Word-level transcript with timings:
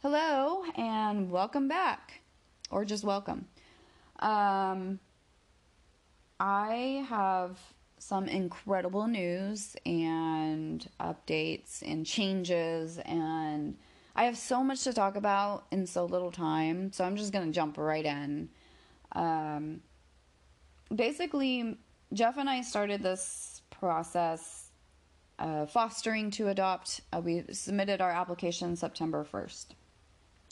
Hello 0.00 0.62
and 0.76 1.28
welcome 1.28 1.66
back, 1.66 2.20
or 2.70 2.84
just 2.84 3.02
welcome. 3.02 3.46
Um, 4.20 5.00
I 6.38 7.04
have 7.08 7.58
some 7.98 8.28
incredible 8.28 9.08
news 9.08 9.74
and 9.84 10.88
updates 11.00 11.82
and 11.82 12.06
changes, 12.06 12.98
and 12.98 13.76
I 14.14 14.26
have 14.26 14.38
so 14.38 14.62
much 14.62 14.84
to 14.84 14.92
talk 14.92 15.16
about 15.16 15.66
in 15.72 15.84
so 15.84 16.04
little 16.04 16.30
time, 16.30 16.92
so 16.92 17.04
I'm 17.04 17.16
just 17.16 17.32
gonna 17.32 17.50
jump 17.50 17.76
right 17.76 18.06
in. 18.06 18.50
Um, 19.16 19.80
basically, 20.94 21.76
Jeff 22.12 22.36
and 22.36 22.48
I 22.48 22.60
started 22.60 23.02
this 23.02 23.62
process 23.70 24.70
uh, 25.40 25.66
fostering 25.66 26.30
to 26.30 26.50
adopt. 26.50 27.00
Uh, 27.12 27.20
we 27.20 27.42
submitted 27.50 28.00
our 28.00 28.12
application 28.12 28.76
September 28.76 29.26
1st. 29.28 29.74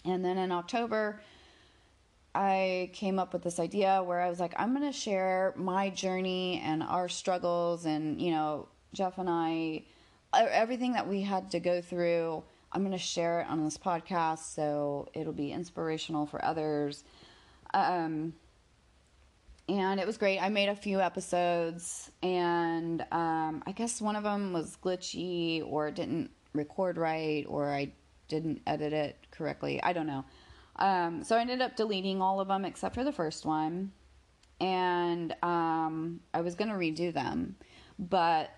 And 0.07 0.25
then 0.25 0.39
in 0.39 0.53
October, 0.53 1.21
I 2.35 2.91
came 2.93 3.19
up 3.19 3.33
with 3.33 3.43
this 3.43 3.59
idea 3.59 4.03
where 4.03 4.21
I 4.21 4.29
was 4.29 4.39
like, 4.39 4.55
I'm 4.57 4.75
going 4.75 4.91
to 4.91 4.97
share 4.97 5.55
my 5.57 5.91
journey 5.91 6.63
and 6.65 6.83
our 6.83 7.09
struggles 7.09 7.87
and, 7.87 8.21
you 8.21 8.31
know, 8.31 8.69
Jeff 8.93 9.19
and 9.19 9.29
I, 9.29 9.85
everything 10.35 10.93
that 10.93 11.09
we 11.09 11.23
had 11.23 11.51
to 11.53 11.61
go 11.61 11.81
through. 11.81 12.43
I'm 12.73 12.83
going 12.83 12.93
to 12.93 12.99
share 12.99 13.41
it 13.41 13.49
on 13.49 13.65
this 13.65 13.79
podcast 13.79 14.55
so 14.55 15.09
it'll 15.15 15.33
be 15.33 15.51
inspirational 15.51 16.27
for 16.27 16.45
others. 16.45 17.05
Um, 17.73 18.35
and 19.69 19.99
it 19.99 20.07
was 20.07 20.17
great. 20.19 20.39
I 20.39 20.49
made 20.49 20.69
a 20.69 20.77
few 20.77 21.01
episodes, 21.01 22.11
and 22.23 23.01
um, 23.11 23.63
I 23.67 23.73
guess 23.75 24.01
one 24.01 24.15
of 24.15 24.23
them 24.23 24.53
was 24.53 24.77
glitchy 24.81 25.63
or 25.67 25.91
didn't 25.91 26.31
record 26.53 26.99
right, 26.99 27.45
or 27.49 27.73
I 27.73 27.93
didn't 28.29 28.63
edit 28.67 28.93
it 28.93 29.17
correctly. 29.31 29.83
I 29.83 29.93
don't 29.93 30.07
know. 30.07 30.25
Um, 30.77 31.25
so 31.25 31.37
I 31.37 31.41
ended 31.41 31.63
up 31.63 31.77
deleting 31.77 32.21
all 32.21 32.41
of 32.41 32.49
them 32.49 32.65
except 32.65 32.95
for 32.95 33.05
the 33.05 33.13
first 33.13 33.45
one, 33.47 33.93
and 34.61 35.35
um, 35.43 36.21
I 36.35 36.43
was 36.43 36.55
gonna 36.55 36.75
redo 36.75 37.13
them, 37.13 37.57
but 37.99 38.51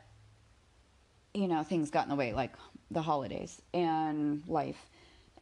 you 1.34 1.46
know 1.46 1.62
things 1.62 1.90
got 1.90 2.04
in 2.04 2.08
the 2.08 2.16
way, 2.16 2.32
like 2.32 2.54
the 2.90 3.02
holidays 3.02 3.62
and 3.72 4.42
life, 4.48 4.90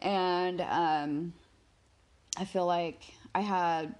and 0.02 0.60
um, 0.60 1.32
I 2.36 2.44
feel 2.44 2.66
like 2.66 3.04
I 3.34 3.40
had 3.40 3.94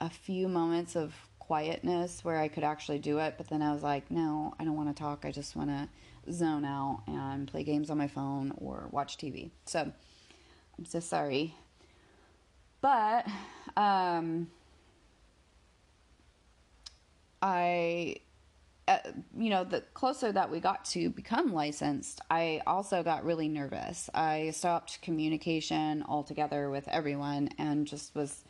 a 0.00 0.08
few 0.08 0.48
moments 0.48 0.96
of 0.96 1.14
quietness 1.38 2.24
where 2.24 2.38
I 2.38 2.48
could 2.48 2.64
actually 2.64 2.98
do 2.98 3.18
it, 3.18 3.34
but 3.36 3.48
then 3.48 3.62
I 3.62 3.72
was 3.72 3.82
like, 3.82 4.10
no, 4.10 4.54
I 4.58 4.64
don't 4.64 4.76
want 4.76 4.94
to 4.94 5.02
talk. 5.02 5.24
I 5.24 5.32
just 5.32 5.56
want 5.56 5.70
to 5.70 5.88
zone 6.30 6.64
out 6.64 7.02
and 7.06 7.48
play 7.48 7.64
games 7.64 7.90
on 7.90 7.98
my 7.98 8.08
phone 8.08 8.52
or 8.56 8.88
watch 8.90 9.16
TV. 9.16 9.50
So 9.64 9.92
I'm 10.78 10.84
so 10.84 11.00
sorry. 11.00 11.54
But 12.80 13.26
um, 13.76 14.48
I, 17.42 18.16
uh, 18.86 18.98
you 19.36 19.50
know, 19.50 19.64
the 19.64 19.80
closer 19.94 20.30
that 20.30 20.50
we 20.50 20.60
got 20.60 20.84
to 20.86 21.10
become 21.10 21.52
licensed, 21.52 22.20
I 22.30 22.62
also 22.66 23.02
got 23.02 23.24
really 23.24 23.48
nervous. 23.48 24.08
I 24.14 24.50
stopped 24.50 25.02
communication 25.02 26.04
altogether 26.06 26.70
with 26.70 26.86
everyone 26.88 27.50
and 27.58 27.86
just 27.86 28.14
was 28.14 28.44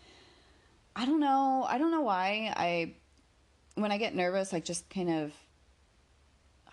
I 0.98 1.06
don't 1.06 1.20
know. 1.20 1.64
I 1.68 1.78
don't 1.78 1.92
know 1.92 2.00
why. 2.00 2.52
I 2.56 2.94
when 3.76 3.92
I 3.92 3.98
get 3.98 4.16
nervous, 4.16 4.52
I 4.52 4.58
just 4.58 4.90
kind 4.90 5.08
of 5.08 5.32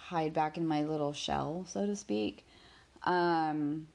hide 0.07 0.33
back 0.33 0.57
in 0.57 0.67
my 0.67 0.83
little 0.83 1.13
shell, 1.13 1.65
so 1.67 1.85
to 1.85 1.95
speak. 1.95 2.45
Um, 3.03 3.87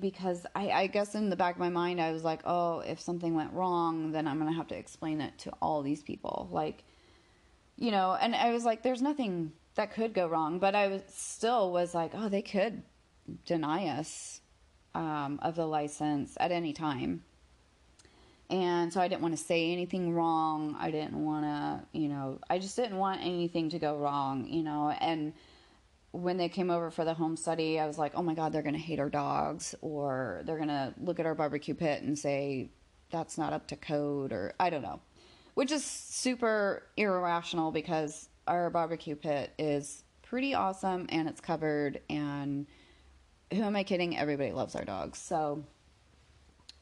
because 0.00 0.46
I, 0.54 0.70
I 0.70 0.86
guess 0.86 1.14
in 1.14 1.30
the 1.30 1.36
back 1.36 1.54
of 1.54 1.60
my 1.60 1.68
mind, 1.68 2.00
I 2.00 2.12
was 2.12 2.24
like, 2.24 2.40
oh, 2.44 2.80
if 2.80 3.00
something 3.00 3.34
went 3.34 3.52
wrong, 3.52 4.12
then 4.12 4.26
I'm 4.26 4.38
going 4.38 4.50
to 4.50 4.56
have 4.56 4.68
to 4.68 4.76
explain 4.76 5.20
it 5.20 5.38
to 5.40 5.52
all 5.60 5.82
these 5.82 6.02
people. 6.02 6.48
Like, 6.50 6.84
you 7.76 7.90
know, 7.90 8.16
and 8.20 8.34
I 8.34 8.52
was 8.52 8.64
like, 8.64 8.82
there's 8.82 9.02
nothing 9.02 9.52
that 9.74 9.92
could 9.92 10.14
go 10.14 10.26
wrong. 10.26 10.58
But 10.58 10.74
I 10.74 10.88
was 10.88 11.02
still 11.08 11.72
was 11.72 11.94
like, 11.94 12.12
oh, 12.14 12.28
they 12.28 12.42
could 12.42 12.82
deny 13.46 13.86
us 13.86 14.40
um, 14.94 15.38
of 15.42 15.56
the 15.56 15.66
license 15.66 16.36
at 16.38 16.52
any 16.52 16.72
time 16.72 17.22
and 18.52 18.92
so 18.92 19.00
I 19.00 19.08
didn't 19.08 19.22
want 19.22 19.34
to 19.34 19.42
say 19.42 19.72
anything 19.72 20.12
wrong. 20.12 20.76
I 20.78 20.90
didn't 20.90 21.24
want 21.24 21.46
to, 21.46 21.98
you 21.98 22.08
know, 22.08 22.38
I 22.50 22.58
just 22.58 22.76
didn't 22.76 22.98
want 22.98 23.22
anything 23.22 23.70
to 23.70 23.78
go 23.78 23.96
wrong, 23.96 24.46
you 24.46 24.62
know. 24.62 24.90
And 24.90 25.32
when 26.10 26.36
they 26.36 26.50
came 26.50 26.70
over 26.70 26.90
for 26.90 27.06
the 27.06 27.14
home 27.14 27.38
study, 27.38 27.80
I 27.80 27.86
was 27.86 27.96
like, 27.96 28.12
oh 28.14 28.22
my 28.22 28.34
God, 28.34 28.52
they're 28.52 28.60
going 28.60 28.74
to 28.74 28.78
hate 28.78 29.00
our 29.00 29.08
dogs, 29.08 29.74
or 29.80 30.42
they're 30.44 30.58
going 30.58 30.68
to 30.68 30.92
look 31.00 31.18
at 31.18 31.24
our 31.24 31.34
barbecue 31.34 31.72
pit 31.72 32.02
and 32.02 32.18
say, 32.18 32.68
that's 33.10 33.38
not 33.38 33.54
up 33.54 33.68
to 33.68 33.76
code, 33.76 34.32
or 34.32 34.52
I 34.60 34.68
don't 34.68 34.82
know. 34.82 35.00
Which 35.54 35.72
is 35.72 35.82
super 35.82 36.82
irrational 36.98 37.72
because 37.72 38.28
our 38.46 38.68
barbecue 38.68 39.16
pit 39.16 39.54
is 39.58 40.04
pretty 40.20 40.52
awesome 40.52 41.06
and 41.08 41.26
it's 41.26 41.40
covered. 41.40 42.02
And 42.10 42.66
who 43.50 43.62
am 43.62 43.76
I 43.76 43.82
kidding? 43.82 44.18
Everybody 44.18 44.52
loves 44.52 44.74
our 44.76 44.84
dogs. 44.84 45.18
So 45.18 45.64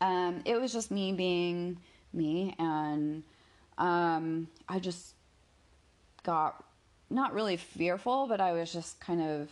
um, 0.01 0.43
it 0.45 0.61
was 0.61 0.73
just 0.73 0.91
me 0.91 1.13
being 1.13 1.79
me, 2.13 2.55
and 2.59 3.23
um, 3.79 4.49
I 4.69 4.79
just 4.79 5.15
got 6.23 6.65
not 7.09 7.35
really 7.35 7.57
fearful, 7.57 8.27
but 8.27 8.41
I 8.41 8.53
was 8.53 8.73
just 8.73 9.01
kind 9.01 9.21
of 9.21 9.49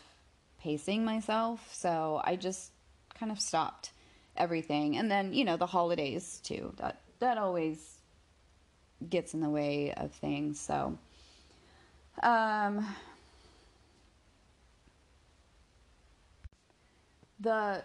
pacing 0.61 1.05
myself. 1.05 1.69
So 1.75 2.21
I 2.25 2.37
just 2.37 2.71
kind 3.19 3.33
of 3.33 3.41
stopped 3.41 3.91
everything, 4.37 4.97
and 4.97 5.11
then 5.11 5.33
you 5.33 5.45
know 5.45 5.57
the 5.57 5.67
holidays 5.67 6.41
too. 6.43 6.73
That 6.77 7.01
that 7.19 7.39
always 7.39 7.99
gets 9.09 9.35
in 9.35 9.41
the 9.41 9.51
way 9.51 9.93
of 9.95 10.13
things. 10.13 10.59
So. 10.59 10.99
Um, 12.21 12.85
the 17.41 17.83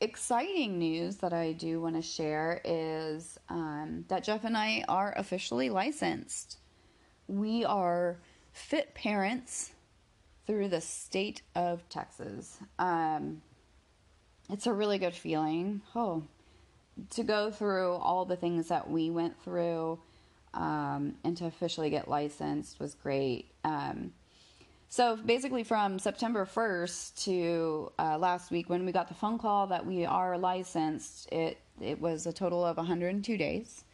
exciting 0.00 0.78
news 0.78 1.16
that 1.16 1.32
I 1.32 1.52
do 1.52 1.80
want 1.80 1.96
to 1.96 2.02
share 2.02 2.60
is 2.64 3.38
um, 3.48 4.04
that 4.08 4.24
Jeff 4.24 4.44
and 4.44 4.56
I 4.56 4.84
are 4.88 5.14
officially 5.16 5.70
licensed. 5.70 6.58
We 7.28 7.64
are 7.64 8.18
fit 8.52 8.94
parents 8.94 9.72
through 10.46 10.68
the 10.68 10.80
state 10.80 11.42
of 11.54 11.88
Texas. 11.88 12.58
Um, 12.78 13.42
it's 14.48 14.66
a 14.66 14.72
really 14.72 14.98
good 14.98 15.14
feeling. 15.14 15.82
Oh, 15.94 16.22
to 17.10 17.22
go 17.22 17.50
through 17.50 17.94
all 17.94 18.24
the 18.24 18.36
things 18.36 18.68
that 18.68 18.88
we 18.88 19.10
went 19.10 19.42
through 19.42 19.98
um, 20.54 21.16
and 21.24 21.36
to 21.36 21.46
officially 21.46 21.90
get 21.90 22.08
licensed 22.08 22.80
was 22.80 22.94
great. 22.94 23.50
Um, 23.64 24.12
so 24.88 25.16
basically, 25.16 25.64
from 25.64 25.98
September 25.98 26.46
1st 26.46 27.24
to 27.24 27.92
uh, 27.98 28.18
last 28.18 28.50
week, 28.50 28.70
when 28.70 28.86
we 28.86 28.92
got 28.92 29.08
the 29.08 29.14
phone 29.14 29.38
call 29.38 29.66
that 29.66 29.84
we 29.84 30.04
are 30.04 30.38
licensed, 30.38 31.30
it 31.32 31.58
it 31.80 32.00
was 32.00 32.26
a 32.26 32.32
total 32.32 32.64
of 32.64 32.76
102 32.76 33.36
days. 33.36 33.84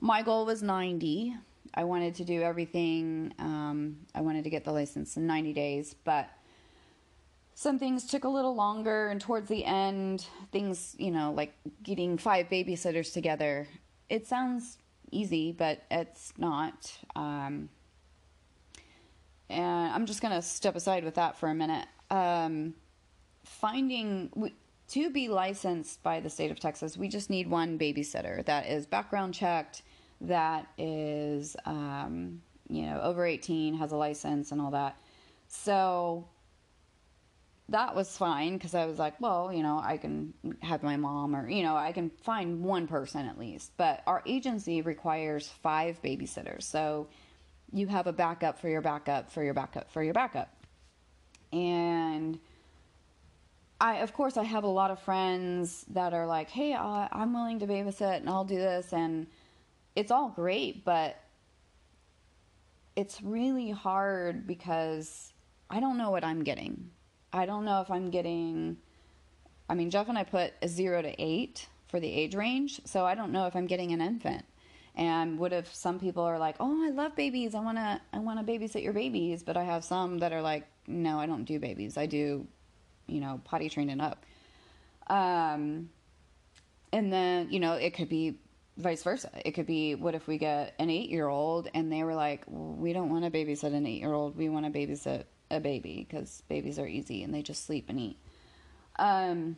My 0.00 0.22
goal 0.22 0.46
was 0.46 0.62
90. 0.62 1.34
I 1.74 1.84
wanted 1.84 2.14
to 2.16 2.24
do 2.24 2.42
everything. 2.42 3.32
Um, 3.38 3.96
I 4.14 4.20
wanted 4.20 4.44
to 4.44 4.50
get 4.50 4.64
the 4.64 4.72
license 4.72 5.16
in 5.16 5.26
90 5.26 5.52
days, 5.52 5.96
but 6.04 6.28
some 7.54 7.78
things 7.78 8.06
took 8.06 8.24
a 8.24 8.28
little 8.28 8.54
longer. 8.54 9.08
And 9.08 9.20
towards 9.20 9.48
the 9.48 9.64
end, 9.64 10.26
things 10.52 10.94
you 10.98 11.10
know, 11.10 11.32
like 11.32 11.54
getting 11.82 12.18
five 12.18 12.48
babysitters 12.48 13.12
together. 13.12 13.66
It 14.08 14.26
sounds 14.26 14.78
easy, 15.10 15.52
but 15.52 15.82
it's 15.90 16.32
not. 16.36 16.92
Um, 17.16 17.70
and 19.50 19.92
I'm 19.92 20.06
just 20.06 20.20
going 20.20 20.34
to 20.34 20.42
step 20.42 20.76
aside 20.76 21.04
with 21.04 21.14
that 21.14 21.38
for 21.38 21.48
a 21.48 21.54
minute. 21.54 21.86
Um, 22.10 22.74
finding 23.44 24.52
to 24.88 25.10
be 25.10 25.28
licensed 25.28 26.02
by 26.02 26.20
the 26.20 26.30
state 26.30 26.50
of 26.50 26.60
Texas, 26.60 26.96
we 26.96 27.08
just 27.08 27.30
need 27.30 27.48
one 27.48 27.78
babysitter 27.78 28.44
that 28.46 28.66
is 28.66 28.86
background 28.86 29.34
checked, 29.34 29.82
that 30.20 30.66
is, 30.78 31.56
um, 31.66 32.40
you 32.68 32.86
know, 32.86 33.00
over 33.02 33.26
18, 33.26 33.74
has 33.74 33.92
a 33.92 33.96
license 33.96 34.52
and 34.52 34.60
all 34.60 34.70
that. 34.70 34.98
So 35.48 36.26
that 37.68 37.94
was 37.94 38.16
fine 38.16 38.54
because 38.54 38.74
I 38.74 38.84
was 38.86 38.98
like, 38.98 39.18
well, 39.20 39.52
you 39.52 39.62
know, 39.62 39.80
I 39.82 39.96
can 39.96 40.34
have 40.60 40.82
my 40.82 40.96
mom 40.96 41.34
or, 41.34 41.48
you 41.48 41.62
know, 41.62 41.76
I 41.76 41.92
can 41.92 42.10
find 42.10 42.62
one 42.62 42.86
person 42.86 43.26
at 43.26 43.38
least. 43.38 43.72
But 43.76 44.02
our 44.06 44.22
agency 44.26 44.82
requires 44.82 45.48
five 45.48 46.00
babysitters. 46.02 46.64
So 46.64 47.08
you 47.74 47.86
have 47.88 48.06
a 48.06 48.12
backup 48.12 48.58
for 48.58 48.68
your 48.68 48.80
backup 48.80 49.30
for 49.30 49.42
your 49.42 49.54
backup 49.54 49.90
for 49.90 50.02
your 50.02 50.14
backup. 50.14 50.48
And 51.52 52.38
I, 53.80 53.96
of 53.96 54.12
course, 54.14 54.36
I 54.36 54.44
have 54.44 54.64
a 54.64 54.68
lot 54.68 54.90
of 54.90 54.98
friends 55.00 55.84
that 55.90 56.14
are 56.14 56.26
like, 56.26 56.48
hey, 56.48 56.72
uh, 56.72 57.08
I'm 57.12 57.34
willing 57.34 57.58
to 57.58 57.66
babysit 57.66 58.18
and 58.18 58.28
I'll 58.28 58.44
do 58.44 58.56
this. 58.56 58.92
And 58.92 59.26
it's 59.94 60.10
all 60.10 60.30
great, 60.30 60.84
but 60.84 61.20
it's 62.96 63.20
really 63.22 63.70
hard 63.70 64.46
because 64.46 65.32
I 65.68 65.80
don't 65.80 65.98
know 65.98 66.10
what 66.10 66.24
I'm 66.24 66.44
getting. 66.44 66.90
I 67.32 67.46
don't 67.46 67.64
know 67.64 67.80
if 67.80 67.90
I'm 67.90 68.10
getting 68.10 68.78
I 69.68 69.74
mean, 69.74 69.90
Jeff 69.90 70.08
and 70.08 70.18
I 70.18 70.24
put 70.24 70.52
a 70.62 70.68
zero 70.68 71.02
to 71.02 71.14
eight 71.18 71.68
for 71.88 71.98
the 72.00 72.12
age 72.12 72.34
range, 72.34 72.80
so 72.84 73.04
I 73.04 73.14
don't 73.14 73.32
know 73.32 73.46
if 73.46 73.56
I'm 73.56 73.66
getting 73.66 73.92
an 73.92 74.00
infant. 74.00 74.44
And 74.96 75.38
what 75.38 75.52
if 75.52 75.74
some 75.74 75.98
people 75.98 76.22
are 76.22 76.38
like, 76.38 76.56
"Oh, 76.60 76.84
I 76.86 76.90
love 76.90 77.16
babies. 77.16 77.54
I 77.54 77.60
want 77.60 77.78
to 77.78 78.00
I 78.12 78.18
want 78.18 78.44
to 78.44 78.52
babysit 78.52 78.82
your 78.82 78.92
babies," 78.92 79.42
but 79.42 79.56
I 79.56 79.64
have 79.64 79.84
some 79.84 80.18
that 80.18 80.32
are 80.32 80.42
like, 80.42 80.66
"No, 80.86 81.18
I 81.18 81.26
don't 81.26 81.44
do 81.44 81.58
babies. 81.58 81.96
I 81.96 82.06
do, 82.06 82.46
you 83.06 83.20
know, 83.20 83.40
potty 83.44 83.68
training 83.68 84.00
up." 84.00 84.24
Um 85.08 85.90
and 86.92 87.12
then, 87.12 87.50
you 87.50 87.58
know, 87.58 87.72
it 87.72 87.94
could 87.94 88.08
be 88.08 88.38
vice 88.76 89.02
versa. 89.02 89.30
It 89.44 89.52
could 89.52 89.66
be 89.66 89.96
what 89.96 90.14
if 90.14 90.28
we 90.28 90.38
get 90.38 90.74
an 90.78 90.88
8-year-old 90.90 91.68
and 91.74 91.90
they 91.90 92.04
were 92.04 92.14
like, 92.14 92.44
"We 92.46 92.92
don't 92.92 93.10
want 93.10 93.24
to 93.24 93.30
babysit 93.32 93.74
an 93.74 93.84
8-year-old. 93.86 94.36
We 94.36 94.48
want 94.48 94.72
to 94.72 94.78
babysit 94.78 95.24
a 95.50 95.60
baby 95.60 96.06
because 96.08 96.42
babies 96.48 96.78
are 96.78 96.86
easy 96.86 97.24
and 97.24 97.34
they 97.34 97.42
just 97.42 97.64
sleep 97.66 97.86
and 97.88 97.98
eat." 97.98 98.18
Um 98.96 99.56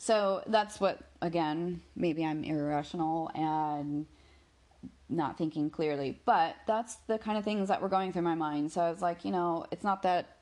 so 0.00 0.42
that's 0.46 0.80
what 0.80 0.98
again 1.20 1.80
maybe 1.94 2.24
i'm 2.24 2.42
irrational 2.42 3.30
and 3.34 4.06
not 5.10 5.36
thinking 5.36 5.68
clearly 5.68 6.18
but 6.24 6.56
that's 6.66 6.96
the 7.06 7.18
kind 7.18 7.36
of 7.36 7.44
things 7.44 7.68
that 7.68 7.82
were 7.82 7.88
going 7.88 8.10
through 8.12 8.22
my 8.22 8.34
mind. 8.34 8.72
So 8.72 8.80
i 8.80 8.90
was 8.90 9.02
like 9.02 9.24
you 9.24 9.30
know 9.30 9.66
it's 9.70 9.84
not 9.84 10.02
that 10.02 10.38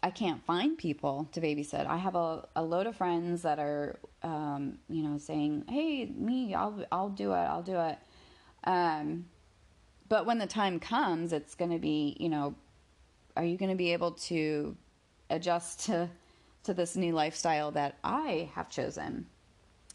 i 0.00 0.10
can't 0.10 0.44
find 0.44 0.78
people 0.78 1.28
to 1.32 1.40
babysit. 1.40 1.86
I 1.86 1.96
have 1.96 2.14
a, 2.14 2.46
a 2.54 2.62
load 2.62 2.86
of 2.86 2.94
friends 2.94 3.42
that 3.42 3.58
are 3.58 3.98
um, 4.22 4.78
you 4.88 5.02
know 5.02 5.18
saying 5.18 5.64
hey 5.68 6.06
me 6.06 6.54
i'll 6.54 6.84
i'll 6.92 7.08
do 7.08 7.32
it 7.32 7.46
i'll 7.52 7.64
do 7.64 7.76
it. 7.76 7.98
Um, 8.64 9.26
but 10.08 10.24
when 10.24 10.38
the 10.38 10.46
time 10.46 10.78
comes 10.78 11.32
it's 11.32 11.56
going 11.56 11.72
to 11.72 11.80
be 11.80 12.16
you 12.20 12.28
know 12.28 12.54
are 13.36 13.44
you 13.44 13.56
going 13.56 13.70
to 13.70 13.76
be 13.76 13.92
able 13.92 14.12
to 14.12 14.76
adjust 15.30 15.86
to 15.86 16.08
to 16.64 16.74
this 16.74 16.96
new 16.96 17.12
lifestyle 17.12 17.70
that 17.72 17.98
I 18.04 18.50
have 18.54 18.68
chosen. 18.68 19.26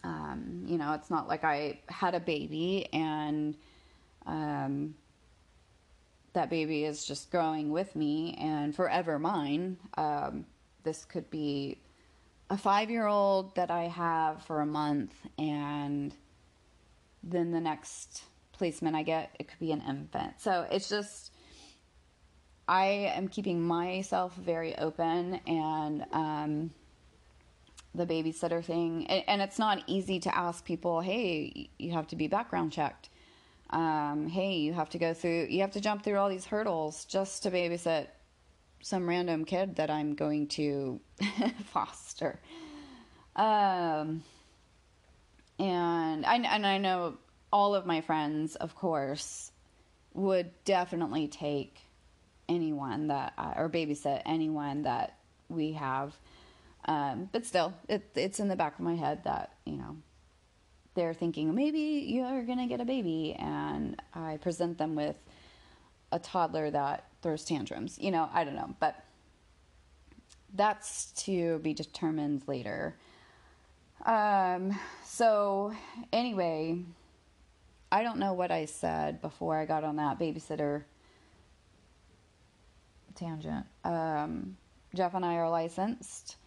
Um, 0.03 0.63
you 0.65 0.77
know, 0.77 0.93
it's 0.93 1.09
not 1.09 1.27
like 1.27 1.43
I 1.43 1.79
had 1.87 2.15
a 2.15 2.19
baby 2.19 2.87
and 2.93 3.55
um, 4.25 4.95
that 6.33 6.49
baby 6.49 6.83
is 6.83 7.05
just 7.05 7.31
growing 7.31 7.71
with 7.71 7.95
me 7.95 8.37
and 8.39 8.75
forever 8.75 9.17
mine. 9.17 9.77
Um, 9.97 10.45
this 10.83 11.03
could 11.03 11.29
be 11.29 11.79
a 12.49 12.57
five 12.57 12.89
year 12.89 13.07
old 13.07 13.55
that 13.55 13.71
I 13.71 13.85
have 13.85 14.43
for 14.43 14.61
a 14.61 14.65
month, 14.65 15.13
and 15.37 16.13
then 17.23 17.51
the 17.51 17.59
next 17.59 18.23
placement 18.53 18.95
I 18.95 19.03
get, 19.03 19.35
it 19.39 19.47
could 19.47 19.59
be 19.59 19.71
an 19.71 19.83
infant. 19.87 20.39
So 20.39 20.65
it's 20.71 20.89
just 20.89 21.33
I 22.67 22.85
am 23.15 23.27
keeping 23.27 23.61
myself 23.61 24.35
very 24.35 24.77
open 24.77 25.35
and 25.47 26.05
um, 26.11 26.71
the 27.95 28.05
babysitter 28.05 28.63
thing, 28.63 29.07
and, 29.07 29.23
and, 29.27 29.41
it's 29.41 29.57
not 29.57 29.83
easy 29.87 30.19
to 30.19 30.37
ask 30.37 30.65
people, 30.65 30.99
hey, 30.99 31.69
you 31.79 31.91
have 31.91 32.07
to 32.07 32.15
be 32.15 32.27
background 32.27 32.71
checked. 32.71 33.09
Um, 33.69 34.27
hey, 34.27 34.57
you 34.57 34.73
have 34.73 34.89
to 34.89 34.97
go 34.97 35.13
through, 35.13 35.47
you 35.49 35.61
have 35.61 35.71
to 35.71 35.81
jump 35.81 36.03
through 36.03 36.17
all 36.17 36.29
these 36.29 36.45
hurdles 36.45 37.05
just 37.05 37.43
to 37.43 37.51
babysit 37.51 38.07
some 38.81 39.07
random 39.07 39.45
kid 39.45 39.77
that 39.77 39.89
I'm 39.89 40.15
going 40.15 40.47
to 40.47 40.99
foster. 41.65 42.39
Um, 43.35 44.23
and 45.59 46.25
I 46.25 46.35
and 46.35 46.65
I 46.65 46.77
know 46.77 47.17
all 47.51 47.75
of 47.75 47.85
my 47.85 48.01
friends, 48.01 48.55
of 48.55 48.75
course, 48.75 49.51
would 50.13 50.51
definitely 50.63 51.27
take 51.27 51.86
anyone 52.49 53.07
that 53.07 53.33
uh, 53.37 53.53
or 53.57 53.69
babysit 53.69 54.21
anyone 54.25 54.83
that 54.83 55.17
we 55.49 55.73
have. 55.73 56.15
Um, 56.85 57.29
but 57.31 57.45
still, 57.45 57.73
it, 57.89 58.09
it's 58.15 58.39
in 58.39 58.47
the 58.47 58.55
back 58.55 58.75
of 58.79 58.85
my 58.85 58.95
head 58.95 59.23
that 59.25 59.53
you 59.65 59.77
know 59.77 59.97
they're 60.95 61.13
thinking 61.13 61.53
maybe 61.53 62.05
you're 62.07 62.43
gonna 62.43 62.67
get 62.67 62.81
a 62.81 62.85
baby, 62.85 63.35
and 63.37 64.01
I 64.13 64.37
present 64.37 64.77
them 64.77 64.95
with 64.95 65.15
a 66.11 66.19
toddler 66.19 66.71
that 66.71 67.05
throws 67.21 67.43
tantrums. 67.43 67.97
You 67.99 68.11
know, 68.11 68.29
I 68.33 68.43
don't 68.43 68.55
know, 68.55 68.75
but 68.79 69.03
that's 70.53 71.11
to 71.23 71.59
be 71.59 71.73
determined 71.73 72.43
later. 72.47 72.95
Um, 74.05 74.77
so 75.03 75.73
anyway, 76.13 76.79
I 77.91 78.03
don't 78.03 78.19
know 78.19 78.33
what 78.33 78.51
I 78.51 78.65
said 78.65 79.21
before 79.21 79.57
I 79.57 79.65
got 79.65 79.83
on 79.83 79.97
that 79.97 80.19
babysitter 80.19 80.83
tangent. 83.17 83.65
Um, 83.83 84.57
Jeff 84.95 85.13
and 85.13 85.25
I 85.25 85.35
are 85.35 85.49
licensed. 85.49 86.37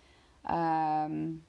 Um, 0.46 1.42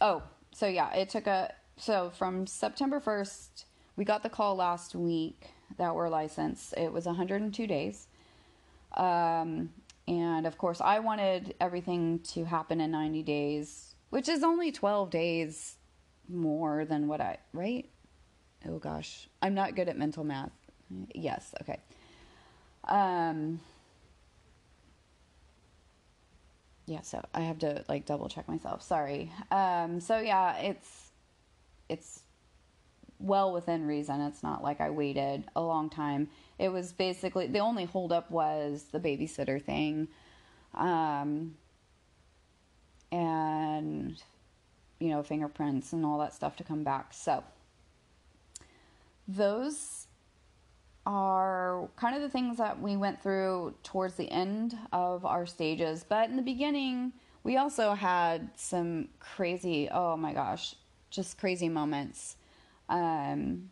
oh, 0.00 0.22
so 0.52 0.66
yeah, 0.66 0.92
it 0.94 1.08
took 1.08 1.26
a 1.26 1.52
so 1.76 2.10
from 2.10 2.46
September 2.46 3.00
1st, 3.00 3.64
we 3.96 4.04
got 4.04 4.22
the 4.22 4.28
call 4.28 4.54
last 4.54 4.94
week 4.94 5.48
that 5.78 5.94
we're 5.94 6.08
licensed. 6.08 6.74
It 6.76 6.92
was 6.92 7.06
102 7.06 7.66
days. 7.66 8.06
Um, 8.96 9.70
and 10.06 10.46
of 10.46 10.58
course, 10.58 10.80
I 10.80 10.98
wanted 10.98 11.54
everything 11.60 12.20
to 12.34 12.44
happen 12.44 12.80
in 12.80 12.90
90 12.90 13.22
days, 13.22 13.94
which 14.10 14.28
is 14.28 14.42
only 14.42 14.70
12 14.70 15.10
days 15.10 15.76
more 16.28 16.84
than 16.84 17.08
what 17.08 17.20
I, 17.20 17.38
right? 17.52 17.88
Oh 18.68 18.78
gosh, 18.78 19.28
I'm 19.40 19.54
not 19.54 19.74
good 19.74 19.88
at 19.88 19.98
mental 19.98 20.24
math. 20.24 20.52
Yes, 21.14 21.54
okay. 21.62 21.80
Um, 22.84 23.60
yeah, 26.86 27.02
so 27.02 27.24
I 27.32 27.40
have 27.42 27.58
to 27.60 27.84
like 27.88 28.06
double 28.06 28.28
check 28.28 28.48
myself. 28.48 28.82
Sorry. 28.82 29.32
Um, 29.50 30.00
so 30.00 30.18
yeah, 30.18 30.56
it's 30.58 31.10
it's 31.88 32.22
well 33.18 33.52
within 33.52 33.86
reason. 33.86 34.20
It's 34.20 34.42
not 34.42 34.62
like 34.62 34.80
I 34.80 34.90
waited 34.90 35.44
a 35.54 35.60
long 35.60 35.90
time. 35.90 36.28
It 36.58 36.70
was 36.70 36.92
basically 36.92 37.46
the 37.46 37.60
only 37.60 37.84
holdup 37.84 38.30
was 38.30 38.86
the 38.90 38.98
babysitter 38.98 39.62
thing, 39.62 40.08
um, 40.74 41.54
and 43.12 44.20
you 44.98 45.08
know 45.08 45.22
fingerprints 45.22 45.92
and 45.92 46.04
all 46.04 46.18
that 46.18 46.34
stuff 46.34 46.56
to 46.56 46.64
come 46.64 46.82
back. 46.82 47.14
So 47.14 47.44
those 49.28 50.01
are 51.04 51.88
kind 51.96 52.14
of 52.14 52.22
the 52.22 52.28
things 52.28 52.58
that 52.58 52.80
we 52.80 52.96
went 52.96 53.22
through 53.22 53.74
towards 53.82 54.14
the 54.14 54.30
end 54.30 54.76
of 54.92 55.24
our 55.24 55.46
stages. 55.46 56.04
But 56.08 56.30
in 56.30 56.36
the 56.36 56.42
beginning, 56.42 57.12
we 57.42 57.56
also 57.56 57.94
had 57.94 58.50
some 58.56 59.08
crazy, 59.18 59.88
oh 59.90 60.16
my 60.16 60.32
gosh, 60.32 60.76
just 61.10 61.38
crazy 61.38 61.68
moments. 61.68 62.36
Um, 62.88 63.70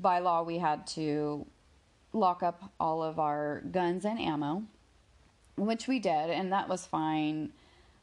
by 0.00 0.20
law, 0.20 0.42
we 0.42 0.58
had 0.58 0.86
to 0.88 1.46
lock 2.12 2.42
up 2.42 2.72
all 2.78 3.02
of 3.02 3.18
our 3.18 3.62
guns 3.70 4.04
and 4.04 4.20
ammo, 4.20 4.62
which 5.56 5.88
we 5.88 5.98
did, 5.98 6.30
and 6.30 6.52
that 6.52 6.68
was 6.68 6.86
fine. 6.86 7.52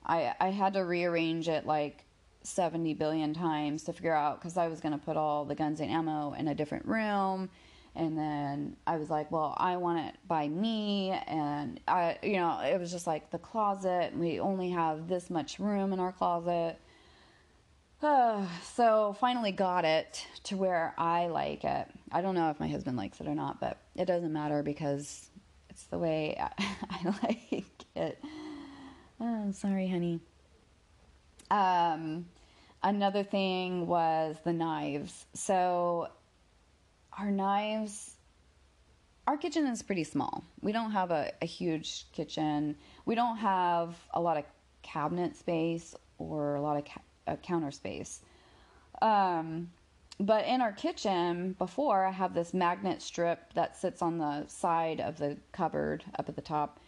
I, 0.06 0.34
I 0.40 0.50
had 0.50 0.74
to 0.74 0.82
rearrange 0.82 1.48
it 1.48 1.66
like 1.66 2.06
70 2.44 2.94
billion 2.96 3.34
times 3.34 3.84
to 3.84 3.94
figure 3.94 4.16
out 4.16 4.40
because 4.40 4.58
I 4.58 4.68
was 4.68 4.80
going 4.80 4.94
to 4.94 5.04
put 5.04 5.18
all 5.18 5.46
the 5.46 5.56
guns 5.56 5.80
and 5.80 5.92
ammo 5.92 6.34
in 6.34 6.48
a 6.48 6.56
different 6.56 6.86
room. 6.86 7.50
And 7.96 8.18
then 8.18 8.78
I 8.88 8.98
was 8.98 9.10
like, 9.10 9.32
well, 9.32 9.54
I 9.58 9.78
want 9.78 10.00
it 10.08 10.16
by 10.28 10.48
me. 10.48 11.12
And 11.28 11.80
I, 11.88 12.18
you 12.24 12.38
know, 12.38 12.62
it 12.62 12.80
was 12.80 12.92
just 12.92 13.06
like 13.06 13.32
the 13.32 13.38
closet. 13.38 14.16
We 14.16 14.40
only 14.40 14.70
have 14.70 15.08
this 15.08 15.30
much 15.30 15.60
room 15.60 15.94
in 15.94 16.00
our 16.00 16.12
closet. 16.12 16.78
So 18.64 19.16
finally 19.20 19.52
got 19.52 19.86
it 19.86 20.26
to 20.46 20.58
where 20.58 20.96
I 20.98 21.28
like 21.28 21.64
it. 21.64 21.88
I 22.12 22.22
don't 22.22 22.34
know 22.34 22.50
if 22.50 22.60
my 22.60 22.68
husband 22.68 22.98
likes 22.98 23.22
it 23.22 23.28
or 23.28 23.36
not, 23.36 23.60
but 23.60 23.78
it 23.96 24.06
doesn't 24.06 24.34
matter 24.34 24.64
because 24.64 25.30
it's 25.70 25.84
the 25.84 26.00
way 26.00 26.36
I, 26.40 26.50
I 26.90 27.16
like 27.22 27.86
it. 27.96 28.24
Oh, 29.20 29.52
sorry, 29.52 29.88
honey. 29.88 30.20
Um, 31.52 32.28
another 32.82 33.24
thing 33.24 33.86
was 33.86 34.38
the 34.44 34.54
knives. 34.54 35.26
So 35.34 36.08
our 37.20 37.30
knives, 37.30 38.16
our 39.28 39.38
kitchen 39.38 39.68
is 39.68 39.84
pretty 39.84 40.06
small. 40.06 40.46
We 40.62 40.72
don't 40.72 40.92
have 40.92 41.12
a, 41.12 41.34
a 41.42 41.46
huge 41.46 42.06
kitchen. 42.14 42.78
We 43.06 43.16
don't 43.16 43.38
have 43.38 43.98
a 44.14 44.22
lot 44.22 44.38
of 44.38 44.46
cabinet 44.82 45.36
space 45.36 45.94
or 46.18 46.56
a 46.56 46.62
lot 46.62 46.78
of 46.78 46.86
ca- 46.86 47.02
uh, 47.28 47.36
counter 47.36 47.72
space. 47.72 48.22
Um, 49.02 49.72
but 50.22 50.46
in 50.46 50.62
our 50.62 50.72
kitchen, 50.72 51.56
before 51.60 52.06
I 52.06 52.12
have 52.12 52.34
this 52.34 52.54
magnet 52.54 53.02
strip 53.02 53.54
that 53.56 53.76
sits 53.76 54.02
on 54.02 54.20
the 54.20 54.46
side 54.48 55.02
of 55.02 55.18
the 55.18 55.36
cupboard 55.52 56.06
up 56.18 56.30
at 56.30 56.36
the 56.36 56.42
top, 56.42 56.80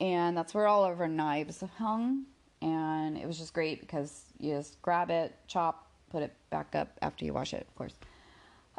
and 0.00 0.36
that's 0.36 0.54
where 0.54 0.66
all 0.66 0.84
of 0.84 1.00
our 1.00 1.06
knives 1.06 1.62
hung 1.76 2.24
and 2.62 3.16
it 3.16 3.26
was 3.26 3.38
just 3.38 3.52
great 3.52 3.80
because 3.80 4.24
you 4.38 4.54
just 4.54 4.80
grab 4.82 5.10
it, 5.10 5.34
chop, 5.46 5.86
put 6.10 6.22
it 6.22 6.32
back 6.50 6.74
up 6.74 6.88
after 7.02 7.24
you 7.24 7.32
wash 7.32 7.54
it, 7.54 7.66
of 7.68 7.74
course. 7.74 7.94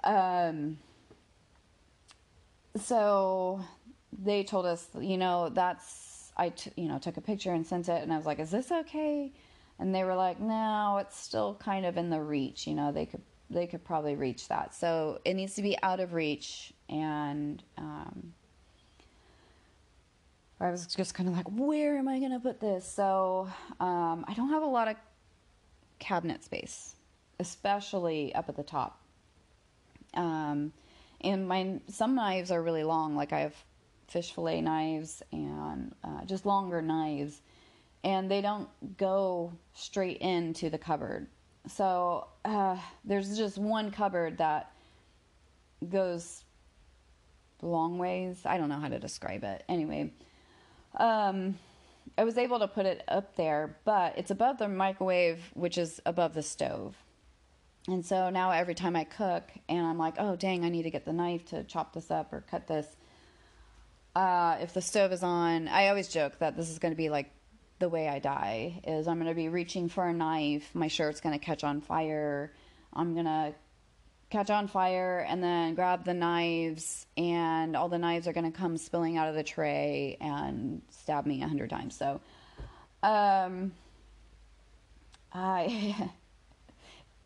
Um, 0.03 0.77
so 2.75 3.63
they 4.24 4.43
told 4.43 4.65
us, 4.65 4.88
you 5.00 5.17
know, 5.17 5.50
that's 5.50 6.31
I, 6.38 6.50
t- 6.50 6.71
you 6.77 6.88
know, 6.88 6.98
took 7.00 7.17
a 7.17 7.21
picture 7.21 7.53
and 7.53 7.67
sent 7.67 7.89
it, 7.89 8.01
and 8.01 8.13
I 8.13 8.17
was 8.17 8.25
like, 8.25 8.39
"Is 8.39 8.50
this 8.50 8.71
okay?" 8.71 9.33
And 9.77 9.93
they 9.93 10.05
were 10.05 10.15
like, 10.15 10.39
"No, 10.39 10.98
it's 11.01 11.19
still 11.19 11.55
kind 11.55 11.86
of 11.86 11.98
in 11.98 12.09
the 12.09 12.21
reach. 12.21 12.65
You 12.65 12.75
know, 12.75 12.91
they 12.91 13.05
could 13.05 13.21
they 13.50 13.67
could 13.67 13.83
probably 13.83 14.15
reach 14.15 14.48
that. 14.48 14.74
So 14.74 15.19
it 15.25 15.33
needs 15.33 15.55
to 15.55 15.62
be 15.62 15.77
out 15.83 16.00
of 16.00 16.13
reach." 16.13 16.74
And 16.88 17.62
um, 17.77 18.33
I 20.61 20.71
was 20.71 20.87
just 20.87 21.13
kind 21.13 21.29
of 21.29 21.35
like, 21.35 21.47
"Where 21.49 21.97
am 21.97 22.07
I 22.07 22.19
going 22.19 22.31
to 22.31 22.39
put 22.39 22.59
this?" 22.59 22.85
So 22.85 23.49
um, 23.79 24.25
I 24.27 24.33
don't 24.33 24.49
have 24.49 24.63
a 24.63 24.67
lot 24.67 24.87
of 24.87 24.95
cabinet 25.99 26.43
space, 26.43 26.95
especially 27.39 28.33
up 28.35 28.49
at 28.49 28.55
the 28.55 28.63
top. 28.63 28.99
Um, 30.13 30.73
and 31.21 31.47
my 31.47 31.79
some 31.87 32.15
knives 32.15 32.51
are 32.51 32.61
really 32.61 32.83
long. 32.83 33.15
Like 33.15 33.33
I 33.33 33.41
have 33.41 33.55
fish 34.07 34.33
fillet 34.33 34.61
knives 34.61 35.21
and 35.31 35.93
uh, 36.03 36.25
just 36.25 36.45
longer 36.45 36.81
knives, 36.81 37.41
and 38.03 38.29
they 38.29 38.41
don't 38.41 38.67
go 38.97 39.53
straight 39.73 40.17
into 40.17 40.69
the 40.69 40.77
cupboard. 40.77 41.27
So 41.67 42.27
uh, 42.45 42.77
there's 43.05 43.37
just 43.37 43.57
one 43.57 43.91
cupboard 43.91 44.39
that 44.39 44.71
goes 45.87 46.43
long 47.61 47.97
ways. 47.97 48.41
I 48.45 48.57
don't 48.57 48.69
know 48.69 48.79
how 48.79 48.87
to 48.87 48.99
describe 48.99 49.43
it. 49.43 49.63
Anyway, 49.69 50.11
um, 50.98 51.58
I 52.17 52.24
was 52.24 52.38
able 52.38 52.60
to 52.60 52.67
put 52.67 52.86
it 52.86 53.03
up 53.08 53.36
there, 53.36 53.77
but 53.86 54.17
it's 54.17 54.31
above 54.31 54.58
the 54.58 54.67
microwave, 54.67 55.39
which 55.53 55.77
is 55.77 56.01
above 56.05 56.34
the 56.34 56.43
stove. 56.43 56.96
And 57.88 58.05
so 58.05 58.29
now 58.29 58.51
every 58.51 58.75
time 58.75 58.96
I 58.96 59.03
cook 59.03 59.50
and 59.67 59.86
I'm 59.86 59.98
like, 59.98 60.15
oh, 60.19 60.36
dang, 60.36 60.65
I 60.65 60.69
need 60.69 60.84
to 60.84 60.91
get 60.91 61.05
the 61.05 61.13
knife 61.13 61.46
to 61.46 61.63
chop 61.63 61.93
this 61.93 62.12
up 62.12 62.34
or 62.34 62.41
cut 62.41 62.67
this. 62.67 62.88
Uh, 64.15 64.58
if 64.60 64.74
the 64.74 64.81
stove 64.81 65.12
is 65.12 65.24
on, 65.24 65.67
I 65.67 65.88
always 65.88 66.08
joke 66.08 66.39
that 66.39 66.58
this 66.58 66.69
is 66.69 66.79
going 66.79 66.91
to 66.91 66.98
be 66.98 67.10
like 67.10 67.31
the 67.79 67.89
way 67.89 68.10
I 68.10 68.19
die 68.19 68.81
is 68.86 69.08
I'm 69.08 69.17
going 69.17 69.29
to 69.29 69.36
be 69.36 69.48
reaching 69.48 69.88
for 69.88 70.05
a 70.05 70.13
knife. 70.13 70.69
My 70.74 70.88
shirt's 70.88 71.22
going 71.22 71.38
to 71.38 71.43
catch 71.43 71.63
on 71.63 71.79
fire. 71.81 72.53
I'm 72.93 73.13
going 73.13 73.25
to 73.25 73.53
catch 74.29 74.50
on 74.50 74.67
fire 74.67 75.25
and 75.27 75.43
then 75.43 75.74
grab 75.74 76.05
the 76.05 76.13
knives 76.13 77.07
and 77.17 77.75
all 77.75 77.89
the 77.89 77.98
knives 77.98 78.27
are 78.27 78.33
going 78.33 78.51
to 78.51 78.57
come 78.57 78.77
spilling 78.77 79.17
out 79.17 79.27
of 79.27 79.36
the 79.36 79.43
tray 79.43 80.17
and 80.21 80.81
stab 80.89 81.25
me 81.25 81.41
a 81.41 81.48
hundred 81.48 81.69
times. 81.69 81.95
So, 81.95 82.21
um, 83.01 83.71
I 85.33 86.12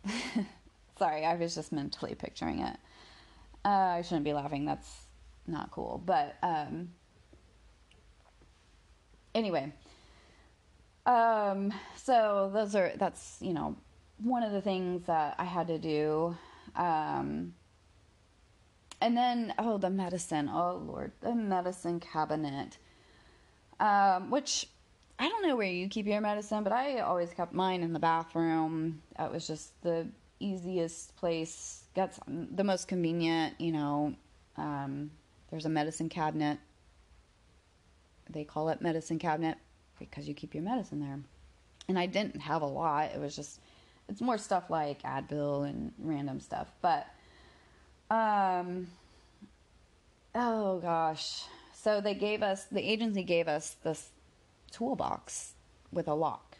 Sorry, 0.97 1.25
I 1.25 1.35
was 1.35 1.55
just 1.55 1.71
mentally 1.71 2.15
picturing 2.15 2.59
it. 2.59 2.77
Uh, 3.65 3.69
I 3.97 4.01
shouldn't 4.01 4.25
be 4.25 4.33
laughing. 4.33 4.65
That's 4.65 4.89
not 5.47 5.71
cool. 5.71 6.01
But 6.05 6.35
um, 6.43 6.89
anyway, 9.33 9.73
um, 11.05 11.73
so 11.97 12.51
those 12.53 12.75
are 12.75 12.91
that's 12.95 13.37
you 13.41 13.53
know 13.53 13.75
one 14.17 14.43
of 14.43 14.51
the 14.51 14.61
things 14.61 15.05
that 15.07 15.35
I 15.39 15.45
had 15.45 15.67
to 15.67 15.77
do. 15.77 16.37
Um, 16.75 17.53
and 19.01 19.17
then 19.17 19.53
oh 19.59 19.77
the 19.77 19.89
medicine 19.89 20.49
oh 20.49 20.81
lord 20.85 21.11
the 21.21 21.35
medicine 21.35 21.99
cabinet 21.99 22.77
um, 23.79 24.29
which 24.29 24.67
I 25.19 25.29
don't 25.29 25.43
know 25.43 25.55
where 25.55 25.67
you 25.67 25.87
keep 25.87 26.05
your 26.07 26.21
medicine, 26.21 26.63
but 26.63 26.73
I 26.73 26.99
always 26.99 27.33
kept 27.33 27.53
mine 27.53 27.83
in 27.83 27.93
the 27.93 27.99
bathroom. 27.99 29.01
That 29.17 29.31
was 29.31 29.45
just 29.45 29.79
the 29.81 30.07
easiest 30.39 31.15
place. 31.15 31.83
That's 31.93 32.19
the 32.27 32.63
most 32.63 32.87
convenient, 32.87 33.59
you 33.59 33.71
know. 33.71 34.15
Um, 34.57 35.11
there's 35.49 35.65
a 35.65 35.69
medicine 35.69 36.09
cabinet. 36.09 36.59
They 38.29 38.43
call 38.43 38.69
it 38.69 38.81
medicine 38.81 39.19
cabinet 39.19 39.57
because 39.99 40.27
you 40.27 40.33
keep 40.33 40.53
your 40.53 40.63
medicine 40.63 40.99
there. 40.99 41.19
And 41.87 41.99
I 41.99 42.05
didn't 42.05 42.41
have 42.41 42.61
a 42.61 42.67
lot. 42.67 43.11
It 43.11 43.19
was 43.19 43.35
just, 43.35 43.59
it's 44.09 44.21
more 44.21 44.37
stuff 44.37 44.69
like 44.69 45.01
Advil 45.03 45.67
and 45.67 45.91
random 45.99 46.39
stuff. 46.39 46.71
But, 46.81 47.07
um, 48.09 48.87
oh 50.35 50.79
gosh. 50.79 51.43
So 51.73 52.01
they 52.01 52.13
gave 52.13 52.43
us, 52.43 52.65
the 52.65 52.81
agency 52.81 53.23
gave 53.23 53.47
us 53.47 53.75
this 53.83 54.09
toolbox 54.71 55.53
with 55.91 56.07
a 56.07 56.13
lock. 56.13 56.57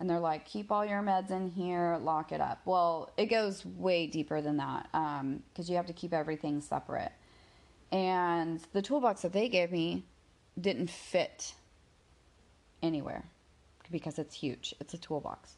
And 0.00 0.10
they're 0.10 0.18
like, 0.18 0.44
keep 0.44 0.72
all 0.72 0.84
your 0.84 1.02
meds 1.02 1.30
in 1.30 1.50
here, 1.50 1.98
lock 2.02 2.32
it 2.32 2.40
up. 2.40 2.60
Well, 2.64 3.12
it 3.16 3.26
goes 3.26 3.64
way 3.64 4.06
deeper 4.06 4.40
than 4.40 4.56
that 4.56 4.88
because 4.90 5.20
um, 5.20 5.42
you 5.66 5.76
have 5.76 5.86
to 5.86 5.92
keep 5.92 6.12
everything 6.12 6.60
separate. 6.60 7.12
And 7.92 8.60
the 8.72 8.82
toolbox 8.82 9.22
that 9.22 9.32
they 9.32 9.48
gave 9.48 9.70
me 9.70 10.04
didn't 10.60 10.90
fit 10.90 11.54
anywhere 12.82 13.24
because 13.90 14.18
it's 14.18 14.34
huge. 14.34 14.74
It's 14.80 14.94
a 14.94 14.98
toolbox. 14.98 15.54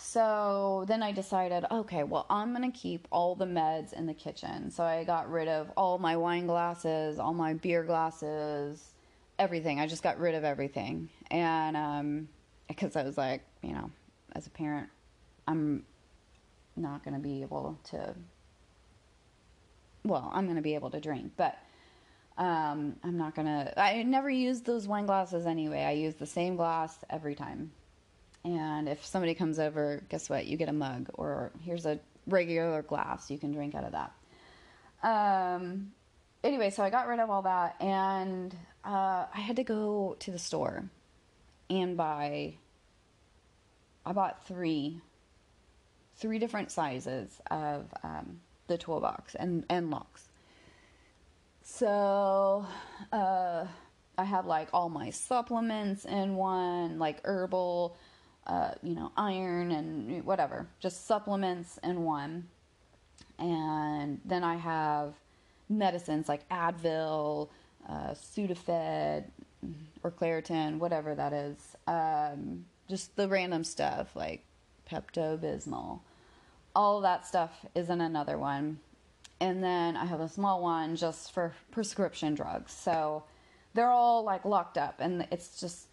So 0.00 0.84
then 0.86 1.02
I 1.02 1.10
decided, 1.10 1.64
okay, 1.72 2.04
well, 2.04 2.24
I'm 2.30 2.54
going 2.54 2.70
to 2.70 2.78
keep 2.78 3.08
all 3.10 3.34
the 3.34 3.44
meds 3.44 3.92
in 3.92 4.06
the 4.06 4.14
kitchen. 4.14 4.70
So 4.70 4.84
I 4.84 5.02
got 5.02 5.28
rid 5.28 5.48
of 5.48 5.72
all 5.76 5.98
my 5.98 6.16
wine 6.16 6.46
glasses, 6.46 7.18
all 7.18 7.34
my 7.34 7.54
beer 7.54 7.82
glasses, 7.82 8.94
everything. 9.40 9.80
I 9.80 9.88
just 9.88 10.04
got 10.04 10.20
rid 10.20 10.36
of 10.36 10.44
everything. 10.44 11.08
And 11.32 11.76
um, 11.76 12.28
because 12.68 12.94
I 12.94 13.02
was 13.02 13.18
like, 13.18 13.42
you 13.60 13.72
know, 13.72 13.90
as 14.36 14.46
a 14.46 14.50
parent, 14.50 14.88
I'm 15.48 15.84
not 16.76 17.04
going 17.04 17.14
to 17.14 17.20
be 17.20 17.42
able 17.42 17.76
to, 17.90 18.14
well, 20.04 20.30
I'm 20.32 20.44
going 20.44 20.56
to 20.56 20.62
be 20.62 20.76
able 20.76 20.90
to 20.90 21.00
drink, 21.00 21.32
but 21.36 21.58
um, 22.38 22.94
I'm 23.02 23.18
not 23.18 23.34
to, 23.34 23.74
I 23.76 24.04
never 24.04 24.30
used 24.30 24.64
those 24.64 24.86
wine 24.86 25.06
glasses 25.06 25.44
anyway. 25.44 25.82
I 25.82 25.90
use 25.90 26.14
the 26.14 26.24
same 26.24 26.54
glass 26.54 26.96
every 27.10 27.34
time. 27.34 27.72
And 28.56 28.88
if 28.88 29.04
somebody 29.04 29.34
comes 29.34 29.58
over, 29.58 30.02
guess 30.08 30.30
what? 30.30 30.46
You 30.46 30.56
get 30.56 30.68
a 30.68 30.72
mug, 30.72 31.10
or 31.14 31.50
here's 31.64 31.84
a 31.84 31.98
regular 32.26 32.82
glass. 32.82 33.30
You 33.30 33.38
can 33.38 33.52
drink 33.52 33.74
out 33.74 33.84
of 33.84 33.92
that. 33.92 34.12
Um, 35.02 35.92
anyway, 36.42 36.70
so 36.70 36.82
I 36.82 36.90
got 36.90 37.08
rid 37.08 37.20
of 37.20 37.28
all 37.30 37.42
that, 37.42 37.76
and 37.80 38.54
uh, 38.84 39.26
I 39.32 39.40
had 39.40 39.56
to 39.56 39.64
go 39.64 40.16
to 40.20 40.30
the 40.30 40.38
store 40.38 40.84
and 41.68 41.96
buy. 41.96 42.54
I 44.06 44.12
bought 44.12 44.46
three, 44.46 45.02
three 46.16 46.38
different 46.38 46.70
sizes 46.70 47.40
of 47.50 47.92
um, 48.02 48.40
the 48.66 48.78
toolbox 48.78 49.34
and 49.34 49.64
and 49.68 49.90
locks. 49.90 50.28
So 51.62 52.64
uh, 53.12 53.66
I 54.16 54.24
have 54.24 54.46
like 54.46 54.68
all 54.72 54.88
my 54.88 55.10
supplements 55.10 56.06
in 56.06 56.34
one, 56.34 56.98
like 56.98 57.20
herbal, 57.24 57.94
uh, 58.48 58.70
you 58.82 58.94
know, 58.94 59.12
iron 59.16 59.72
and 59.72 60.24
whatever, 60.24 60.66
just 60.80 61.06
supplements 61.06 61.78
in 61.82 62.02
one. 62.02 62.48
And 63.38 64.20
then 64.24 64.42
I 64.42 64.56
have 64.56 65.14
medicines 65.68 66.28
like 66.28 66.48
Advil, 66.48 67.48
uh, 67.88 68.10
Sudafed, 68.10 69.24
or 70.02 70.10
Claritin, 70.10 70.78
whatever 70.78 71.14
that 71.14 71.32
is. 71.32 71.76
Um, 71.86 72.64
just 72.88 73.14
the 73.16 73.28
random 73.28 73.64
stuff 73.64 74.14
like 74.16 74.44
Pepto 74.90 75.38
Bismol. 75.38 76.00
All 76.74 77.00
that 77.02 77.26
stuff 77.26 77.66
is 77.74 77.90
in 77.90 78.00
another 78.00 78.38
one. 78.38 78.78
And 79.40 79.62
then 79.62 79.96
I 79.96 80.04
have 80.06 80.20
a 80.20 80.28
small 80.28 80.62
one 80.62 80.96
just 80.96 81.32
for 81.32 81.54
prescription 81.70 82.34
drugs. 82.34 82.72
So 82.72 83.24
they're 83.74 83.90
all 83.90 84.24
like 84.24 84.44
locked 84.44 84.78
up 84.78 84.96
and 85.00 85.26
it's 85.30 85.60
just 85.60 85.87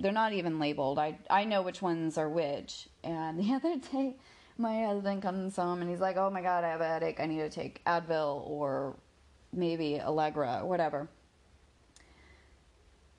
they're 0.00 0.12
not 0.12 0.32
even 0.32 0.58
labeled. 0.58 0.98
I 0.98 1.18
I 1.30 1.44
know 1.44 1.62
which 1.62 1.82
ones 1.82 2.18
are 2.18 2.28
which. 2.28 2.88
And 3.04 3.38
the 3.38 3.52
other 3.54 3.76
day 3.76 4.16
my 4.56 4.84
husband 4.84 5.22
comes 5.22 5.56
home 5.56 5.80
and 5.80 5.90
he's 5.90 6.00
like, 6.00 6.16
"Oh 6.16 6.30
my 6.30 6.42
god, 6.42 6.64
I 6.64 6.68
have 6.68 6.80
a 6.80 6.88
headache. 6.88 7.20
I 7.20 7.26
need 7.26 7.38
to 7.38 7.50
take 7.50 7.84
Advil 7.84 8.48
or 8.48 8.96
maybe 9.52 10.00
Allegra, 10.00 10.60
or 10.62 10.68
whatever. 10.68 11.08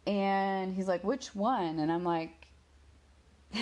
And 0.08 0.74
he's 0.74 0.88
like, 0.88 1.04
which 1.04 1.36
one? 1.36 1.80
And 1.80 1.92
I'm 1.92 2.04
like, 2.04 2.48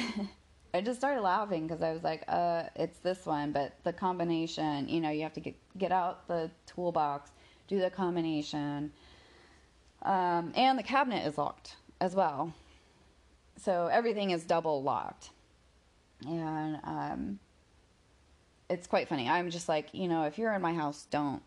I 0.74 0.82
just 0.82 1.00
started 1.00 1.22
laughing 1.22 1.68
because 1.68 1.82
I 1.82 1.92
was 1.92 2.04
like, 2.04 2.24
uh, 2.28 2.64
it's 2.76 3.00
this 3.00 3.26
one, 3.26 3.52
but 3.52 3.74
the 3.84 3.94
combination, 3.94 4.88
you 4.88 5.02
know, 5.02 5.10
you 5.10 5.24
have 5.24 5.34
to 5.34 5.40
get, 5.40 5.56
get 5.78 5.92
out 5.92 6.28
the 6.28 6.52
toolbox, 6.66 7.32
do 7.68 7.80
the 7.80 7.90
combination. 7.90 8.92
Um, 10.04 10.54
and 10.56 10.78
the 10.78 10.84
cabinet 10.84 11.26
is 11.26 11.38
locked 11.38 11.76
as 12.00 12.16
well. 12.16 12.54
So 13.60 13.88
everything 13.88 14.32
is 14.32 14.44
double 14.44 14.84
locked. 14.84 15.32
And 16.26 16.80
um, 16.84 17.40
it's 18.70 18.88
quite 18.88 19.08
funny. 19.08 19.30
I'm 19.30 19.50
just 19.50 19.70
like, 19.70 19.94
you 19.94 20.08
know, 20.08 20.24
if 20.24 20.38
you're 20.38 20.54
in 20.54 20.62
my 20.62 20.74
house, 20.74 21.08
don't 21.10 21.42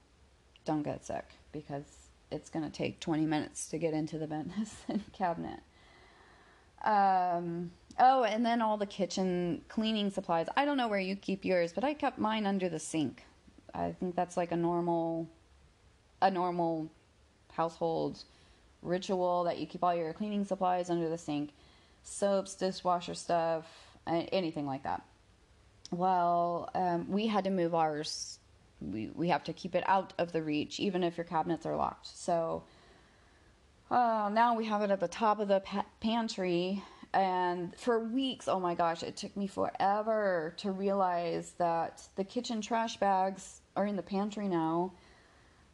don't 0.65 0.83
get 0.83 1.05
sick 1.05 1.25
because 1.53 1.85
it's 2.31 2.51
going 2.51 2.65
to 2.65 2.71
take 2.71 3.01
20 3.01 3.25
minutes 3.25 3.69
to 3.69 3.79
get 3.79 3.95
into 3.95 4.19
the 4.19 4.27
venison 4.29 5.05
cabinet. 5.13 5.61
Um, 6.85 7.73
oh, 7.99 8.25
and 8.25 8.45
then 8.45 8.63
all 8.63 8.77
the 8.77 8.87
kitchen 8.87 9.63
cleaning 9.69 10.11
supplies. 10.11 10.47
I 10.57 10.65
don't 10.65 10.77
know 10.77 10.89
where 10.89 11.01
you 11.01 11.17
keep 11.17 11.45
yours, 11.45 11.73
but 11.73 11.85
I 11.85 11.95
kept 11.95 12.19
mine 12.19 12.47
under 12.47 12.69
the 12.69 12.79
sink. 12.79 13.25
I 13.75 13.93
think 13.93 14.17
that's 14.17 14.37
like 14.37 14.53
a 14.53 14.57
normal, 14.57 15.29
a 16.23 16.31
normal 16.31 16.91
household 17.53 18.23
ritual 18.83 19.45
that 19.45 19.59
you 19.59 19.67
keep 19.67 19.85
all 19.85 19.95
your 19.95 20.13
cleaning 20.13 20.45
supplies 20.45 20.89
under 20.89 21.09
the 21.09 21.19
sink, 21.19 21.51
soaps, 22.03 22.55
dishwasher 22.55 23.15
stuff, 23.15 23.67
anything 24.07 24.67
like 24.67 24.83
that. 24.85 25.03
Well, 25.91 26.71
um, 26.75 27.11
we 27.11 27.27
had 27.27 27.45
to 27.45 27.51
move 27.51 27.75
ours. 27.75 28.39
We 28.81 29.11
we 29.15 29.29
have 29.29 29.45
to 29.45 29.53
keep 29.53 29.75
it 29.75 29.85
out 29.87 30.13
of 30.19 30.33
the 30.33 30.43
reach, 30.43 30.81
even 30.81 31.03
if 31.03 31.17
your 31.17 31.25
cabinets 31.25 31.67
are 31.67 31.77
locked. 31.77 32.07
So 32.07 32.63
uh, 33.91 34.31
now 34.33 34.55
we 34.55 34.65
have 34.67 34.83
it 34.83 34.91
at 34.91 35.01
the 35.01 35.09
top 35.09 35.41
of 35.41 35.49
the 35.49 35.61
pa- 35.61 35.87
pantry. 36.01 36.83
And 37.13 37.77
for 37.77 37.99
weeks, 37.99 38.47
oh 38.47 38.61
my 38.61 38.77
gosh, 38.77 39.03
it 39.03 39.17
took 39.17 39.37
me 39.37 39.49
forever 39.49 40.55
to 40.59 40.71
realize 40.71 41.55
that 41.59 42.03
the 42.15 42.23
kitchen 42.23 42.61
trash 42.61 42.99
bags 42.99 43.61
are 43.75 43.85
in 43.85 43.97
the 43.97 44.03
pantry 44.03 44.47
now. 44.47 44.93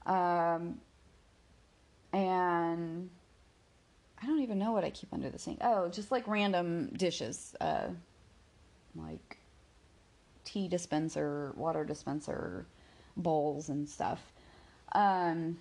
Um, 0.07 0.81
and 2.15 3.11
I 4.23 4.27
don't 4.27 4.41
even 4.41 4.59
know 4.59 4.73
what 4.73 4.85
I 4.85 4.91
keep 4.91 5.13
under 5.13 5.31
the 5.31 5.39
sink. 5.39 5.59
Oh, 5.61 5.89
just 5.89 6.11
like 6.11 6.27
random 6.27 6.89
dishes, 6.97 7.55
uh, 7.61 7.89
like 8.95 9.39
tea 10.45 10.69
dispenser, 10.69 11.53
water 11.57 11.85
dispenser, 11.85 12.67
bowls 13.17 13.69
and 13.69 13.89
stuff. 13.89 14.21
Um, 14.93 15.59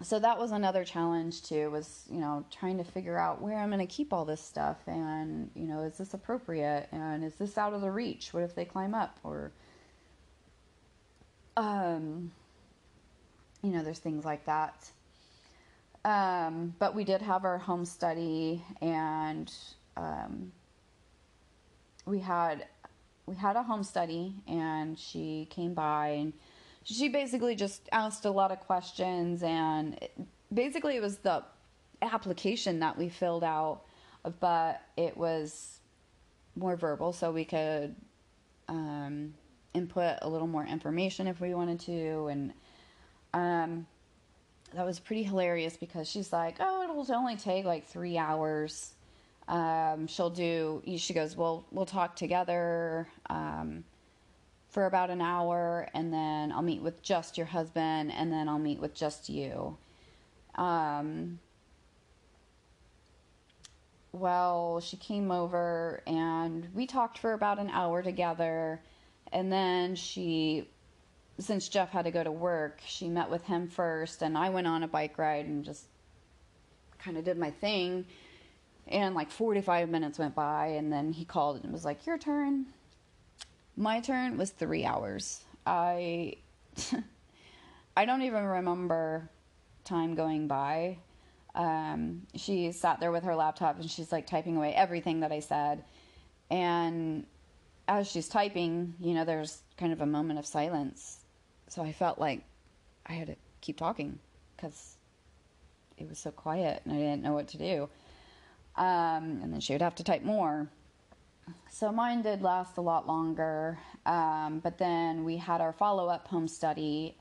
so 0.00 0.18
that 0.18 0.38
was 0.38 0.50
another 0.50 0.84
challenge 0.84 1.42
too. 1.42 1.70
Was 1.70 2.06
you 2.10 2.20
know 2.20 2.44
trying 2.50 2.78
to 2.78 2.84
figure 2.84 3.18
out 3.18 3.42
where 3.42 3.58
I'm 3.58 3.70
going 3.70 3.86
to 3.86 3.92
keep 3.92 4.12
all 4.12 4.24
this 4.24 4.40
stuff, 4.40 4.78
and 4.86 5.50
you 5.54 5.66
know 5.66 5.82
is 5.82 5.98
this 5.98 6.14
appropriate, 6.14 6.88
and 6.90 7.22
is 7.22 7.34
this 7.34 7.58
out 7.58 7.74
of 7.74 7.82
the 7.82 7.90
reach? 7.90 8.32
What 8.32 8.42
if 8.42 8.54
they 8.54 8.64
climb 8.64 8.94
up, 8.94 9.18
or 9.22 9.52
um, 11.56 12.32
you 13.62 13.70
know, 13.70 13.82
there's 13.82 13.98
things 13.98 14.24
like 14.24 14.44
that. 14.46 14.90
Um, 16.04 16.74
but 16.78 16.94
we 16.94 17.04
did 17.04 17.22
have 17.22 17.44
our 17.44 17.58
home 17.58 17.84
study, 17.84 18.64
and 18.80 19.52
um, 19.96 20.52
we 22.06 22.18
had 22.18 22.66
we 23.26 23.36
had 23.36 23.54
a 23.56 23.62
home 23.62 23.84
study, 23.84 24.34
and 24.48 24.98
she 24.98 25.46
came 25.50 25.74
by, 25.74 26.08
and 26.08 26.32
she 26.82 27.08
basically 27.08 27.54
just 27.54 27.88
asked 27.92 28.24
a 28.24 28.30
lot 28.30 28.50
of 28.50 28.58
questions, 28.60 29.44
and 29.44 29.94
it, 30.02 30.12
basically 30.52 30.96
it 30.96 31.02
was 31.02 31.18
the 31.18 31.44
application 32.02 32.80
that 32.80 32.98
we 32.98 33.08
filled 33.08 33.44
out, 33.44 33.82
but 34.40 34.82
it 34.96 35.16
was 35.16 35.78
more 36.56 36.74
verbal, 36.74 37.12
so 37.12 37.30
we 37.30 37.44
could 37.44 37.94
um, 38.68 39.34
input 39.72 40.18
a 40.22 40.28
little 40.28 40.48
more 40.48 40.66
information 40.66 41.28
if 41.28 41.40
we 41.40 41.54
wanted 41.54 41.78
to, 41.78 42.26
and 42.26 42.52
um, 43.34 43.86
that 44.74 44.86
was 44.86 44.98
pretty 44.98 45.22
hilarious 45.22 45.76
because 45.76 46.08
she's 46.08 46.32
like, 46.32 46.56
"Oh, 46.60 46.82
it'll 46.82 47.14
only 47.14 47.36
take 47.36 47.64
like 47.64 47.86
three 47.86 48.18
hours." 48.18 48.94
Um, 49.48 50.06
she'll 50.06 50.30
do. 50.30 50.82
She 50.96 51.14
goes, 51.14 51.36
"Well, 51.36 51.64
we'll 51.70 51.86
talk 51.86 52.16
together 52.16 53.08
um, 53.28 53.84
for 54.68 54.86
about 54.86 55.10
an 55.10 55.20
hour, 55.20 55.88
and 55.94 56.12
then 56.12 56.52
I'll 56.52 56.62
meet 56.62 56.82
with 56.82 57.02
just 57.02 57.36
your 57.36 57.46
husband, 57.46 58.12
and 58.12 58.32
then 58.32 58.48
I'll 58.48 58.58
meet 58.58 58.80
with 58.80 58.94
just 58.94 59.28
you." 59.28 59.76
Um, 60.54 61.38
well, 64.12 64.80
she 64.80 64.96
came 64.98 65.30
over 65.30 66.02
and 66.06 66.68
we 66.74 66.86
talked 66.86 67.18
for 67.18 67.32
about 67.32 67.58
an 67.58 67.70
hour 67.70 68.02
together, 68.02 68.80
and 69.32 69.50
then 69.50 69.94
she 69.94 70.68
since 71.38 71.68
Jeff 71.68 71.90
had 71.90 72.04
to 72.04 72.10
go 72.10 72.22
to 72.22 72.32
work, 72.32 72.80
she 72.86 73.08
met 73.08 73.30
with 73.30 73.44
him 73.44 73.68
first, 73.68 74.22
and 74.22 74.36
I 74.36 74.50
went 74.50 74.66
on 74.66 74.82
a 74.82 74.88
bike 74.88 75.18
ride 75.18 75.46
and 75.46 75.64
just 75.64 75.84
kind 76.98 77.16
of 77.16 77.24
did 77.24 77.38
my 77.38 77.50
thing. 77.50 78.06
And 78.88 79.14
like 79.14 79.30
45 79.30 79.88
minutes 79.88 80.18
went 80.18 80.34
by, 80.34 80.66
and 80.66 80.92
then 80.92 81.12
he 81.12 81.24
called 81.24 81.62
and 81.62 81.72
was 81.72 81.84
like, 81.84 82.06
Your 82.06 82.18
turn. 82.18 82.66
My 83.76 84.00
turn 84.00 84.36
was 84.36 84.50
three 84.50 84.84
hours. 84.84 85.42
I. 85.66 86.36
I 87.96 88.06
don't 88.06 88.22
even 88.22 88.44
remember 88.44 89.28
time 89.84 90.14
going 90.14 90.48
by. 90.48 90.98
Um, 91.54 92.22
she 92.34 92.72
sat 92.72 93.00
there 93.00 93.12
with 93.12 93.24
her 93.24 93.34
laptop 93.34 93.78
and 93.78 93.90
she's 93.90 94.10
like 94.10 94.26
typing 94.26 94.56
away 94.56 94.74
everything 94.74 95.20
that 95.20 95.30
I 95.30 95.40
said. 95.40 95.84
And 96.50 97.26
as 97.86 98.10
she's 98.10 98.28
typing, 98.28 98.94
you 98.98 99.12
know, 99.12 99.26
there's 99.26 99.60
kind 99.76 99.92
of 99.92 100.00
a 100.00 100.06
moment 100.06 100.38
of 100.38 100.46
silence 100.46 101.21
so 101.72 101.82
I 101.82 101.92
felt 101.92 102.18
like 102.18 102.42
I 103.06 103.14
had 103.14 103.28
to 103.28 103.36
keep 103.62 103.78
talking 103.78 104.18
because 104.54 104.96
it 105.96 106.06
was 106.06 106.18
so 106.18 106.30
quiet 106.30 106.82
and 106.84 106.92
I 106.92 106.98
didn't 106.98 107.22
know 107.22 107.32
what 107.32 107.48
to 107.48 107.56
do. 107.56 107.88
Um, 108.76 109.40
and 109.42 109.50
then 109.50 109.60
she 109.60 109.72
would 109.72 109.80
have 109.80 109.94
to 109.94 110.04
type 110.04 110.22
more. 110.22 110.68
So 111.70 111.90
mine 111.90 112.20
did 112.20 112.42
last 112.42 112.76
a 112.76 112.82
lot 112.82 113.06
longer. 113.06 113.78
Um, 114.04 114.60
but 114.62 114.76
then 114.76 115.24
we 115.24 115.38
had 115.38 115.62
our 115.62 115.72
follow 115.72 116.08
up 116.08 116.28
home 116.28 116.46
study 116.46 117.16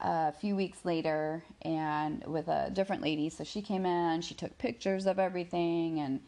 a 0.00 0.30
few 0.30 0.54
weeks 0.56 0.84
later 0.84 1.42
and 1.62 2.22
with 2.26 2.48
a 2.48 2.70
different 2.74 3.00
lady. 3.00 3.30
So 3.30 3.44
she 3.44 3.62
came 3.62 3.86
in, 3.86 4.20
she 4.20 4.34
took 4.34 4.58
pictures 4.58 5.06
of 5.06 5.18
everything 5.18 6.00
and 6.00 6.20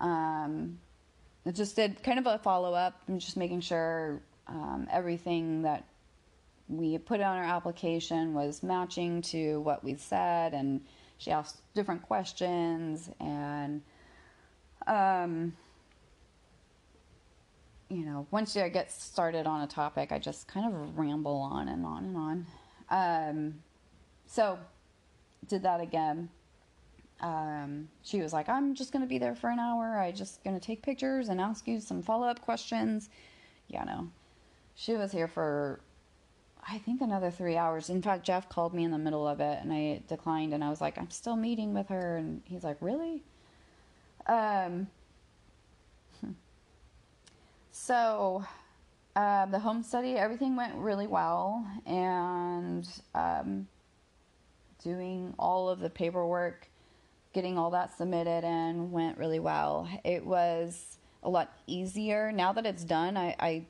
um, 0.00 0.78
just 1.52 1.76
did 1.76 2.02
kind 2.02 2.18
of 2.18 2.26
a 2.26 2.38
follow 2.38 2.74
up 2.74 3.00
and 3.06 3.20
just 3.20 3.36
making 3.36 3.60
sure 3.60 4.20
um, 4.48 4.88
everything 4.90 5.62
that 5.62 5.84
we 6.68 6.98
put 6.98 7.20
on 7.20 7.36
our 7.36 7.44
application 7.44 8.34
was 8.34 8.62
matching 8.62 9.22
to 9.22 9.60
what 9.60 9.84
we 9.84 9.94
said, 9.96 10.54
and 10.54 10.80
she 11.18 11.30
asked 11.30 11.60
different 11.74 12.02
questions, 12.02 13.08
and 13.20 13.82
um, 14.86 15.52
you 17.88 18.04
know, 18.04 18.26
once 18.30 18.56
I 18.56 18.68
get 18.68 18.90
started 18.90 19.46
on 19.46 19.62
a 19.62 19.66
topic, 19.66 20.10
I 20.10 20.18
just 20.18 20.48
kind 20.48 20.66
of 20.66 20.98
ramble 20.98 21.36
on 21.36 21.68
and 21.68 21.84
on 21.84 22.04
and 22.04 22.16
on. 22.16 22.46
Um, 22.90 23.54
so, 24.26 24.58
did 25.46 25.62
that 25.62 25.80
again. 25.80 26.28
Um, 27.20 27.88
she 28.02 28.20
was 28.20 28.32
like, 28.32 28.48
I'm 28.48 28.74
just 28.74 28.92
going 28.92 29.02
to 29.02 29.08
be 29.08 29.18
there 29.18 29.34
for 29.34 29.50
an 29.50 29.58
hour. 29.58 29.98
I 29.98 30.12
just 30.12 30.42
going 30.42 30.58
to 30.58 30.64
take 30.64 30.82
pictures 30.82 31.28
and 31.28 31.40
ask 31.40 31.66
you 31.66 31.80
some 31.80 32.02
follow 32.02 32.26
up 32.26 32.42
questions. 32.42 33.08
Yeah, 33.68 33.84
no. 33.84 34.08
She 34.74 34.94
was 34.94 35.12
here 35.12 35.28
for 35.28 35.80
I 36.68 36.78
think 36.78 37.00
another 37.00 37.30
three 37.30 37.56
hours. 37.56 37.90
In 37.90 38.02
fact, 38.02 38.24
Jeff 38.24 38.48
called 38.48 38.74
me 38.74 38.82
in 38.82 38.90
the 38.90 38.98
middle 38.98 39.26
of 39.26 39.38
it 39.40 39.58
and 39.62 39.72
I 39.72 40.02
declined 40.08 40.52
and 40.52 40.64
I 40.64 40.68
was 40.68 40.80
like, 40.80 40.98
I'm 40.98 41.10
still 41.10 41.36
meeting 41.36 41.72
with 41.74 41.88
her. 41.88 42.16
And 42.16 42.42
he's 42.44 42.64
like, 42.64 42.78
Really? 42.80 43.22
Um, 44.26 44.88
so, 47.70 48.44
uh, 49.14 49.46
the 49.46 49.60
home 49.60 49.84
study, 49.84 50.16
everything 50.16 50.56
went 50.56 50.74
really 50.74 51.06
well. 51.06 51.64
And 51.86 52.88
um, 53.14 53.68
doing 54.82 55.34
all 55.38 55.68
of 55.68 55.78
the 55.78 55.90
paperwork, 55.90 56.68
getting 57.32 57.56
all 57.56 57.70
that 57.70 57.96
submitted 57.96 58.42
in 58.42 58.90
went 58.90 59.18
really 59.18 59.38
well. 59.38 59.88
It 60.02 60.26
was 60.26 60.98
a 61.22 61.30
lot 61.30 61.52
easier. 61.68 62.32
Now 62.32 62.52
that 62.54 62.66
it's 62.66 62.82
done, 62.82 63.16
I, 63.16 63.36
I 63.38 63.66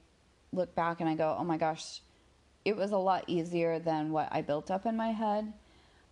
look 0.55 0.75
back 0.75 1.01
and 1.01 1.11
I 1.11 1.15
go, 1.15 1.37
Oh 1.39 1.45
my 1.45 1.59
gosh 1.59 2.01
it 2.67 2.77
was 2.77 2.91
a 2.91 2.99
lot 2.99 3.23
easier 3.29 3.79
than 3.79 4.11
what 4.11 4.29
I 4.33 4.43
built 4.43 4.73
up 4.73 4.87
in 4.87 4.97
my 4.97 5.13
head. 5.13 5.53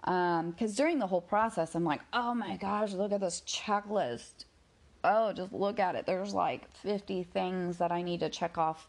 Because 0.00 0.70
um, 0.70 0.74
during 0.76 1.00
the 1.00 1.08
whole 1.08 1.20
process, 1.20 1.74
I'm 1.74 1.82
like, 1.84 2.00
oh 2.12 2.32
my 2.32 2.56
gosh, 2.56 2.92
look 2.92 3.10
at 3.10 3.20
this 3.20 3.42
checklist. 3.44 4.44
Oh, 5.02 5.32
just 5.32 5.52
look 5.52 5.80
at 5.80 5.96
it. 5.96 6.06
There's 6.06 6.32
like 6.32 6.72
50 6.76 7.24
things 7.24 7.78
that 7.78 7.90
I 7.90 8.02
need 8.02 8.20
to 8.20 8.28
check 8.28 8.56
off. 8.56 8.86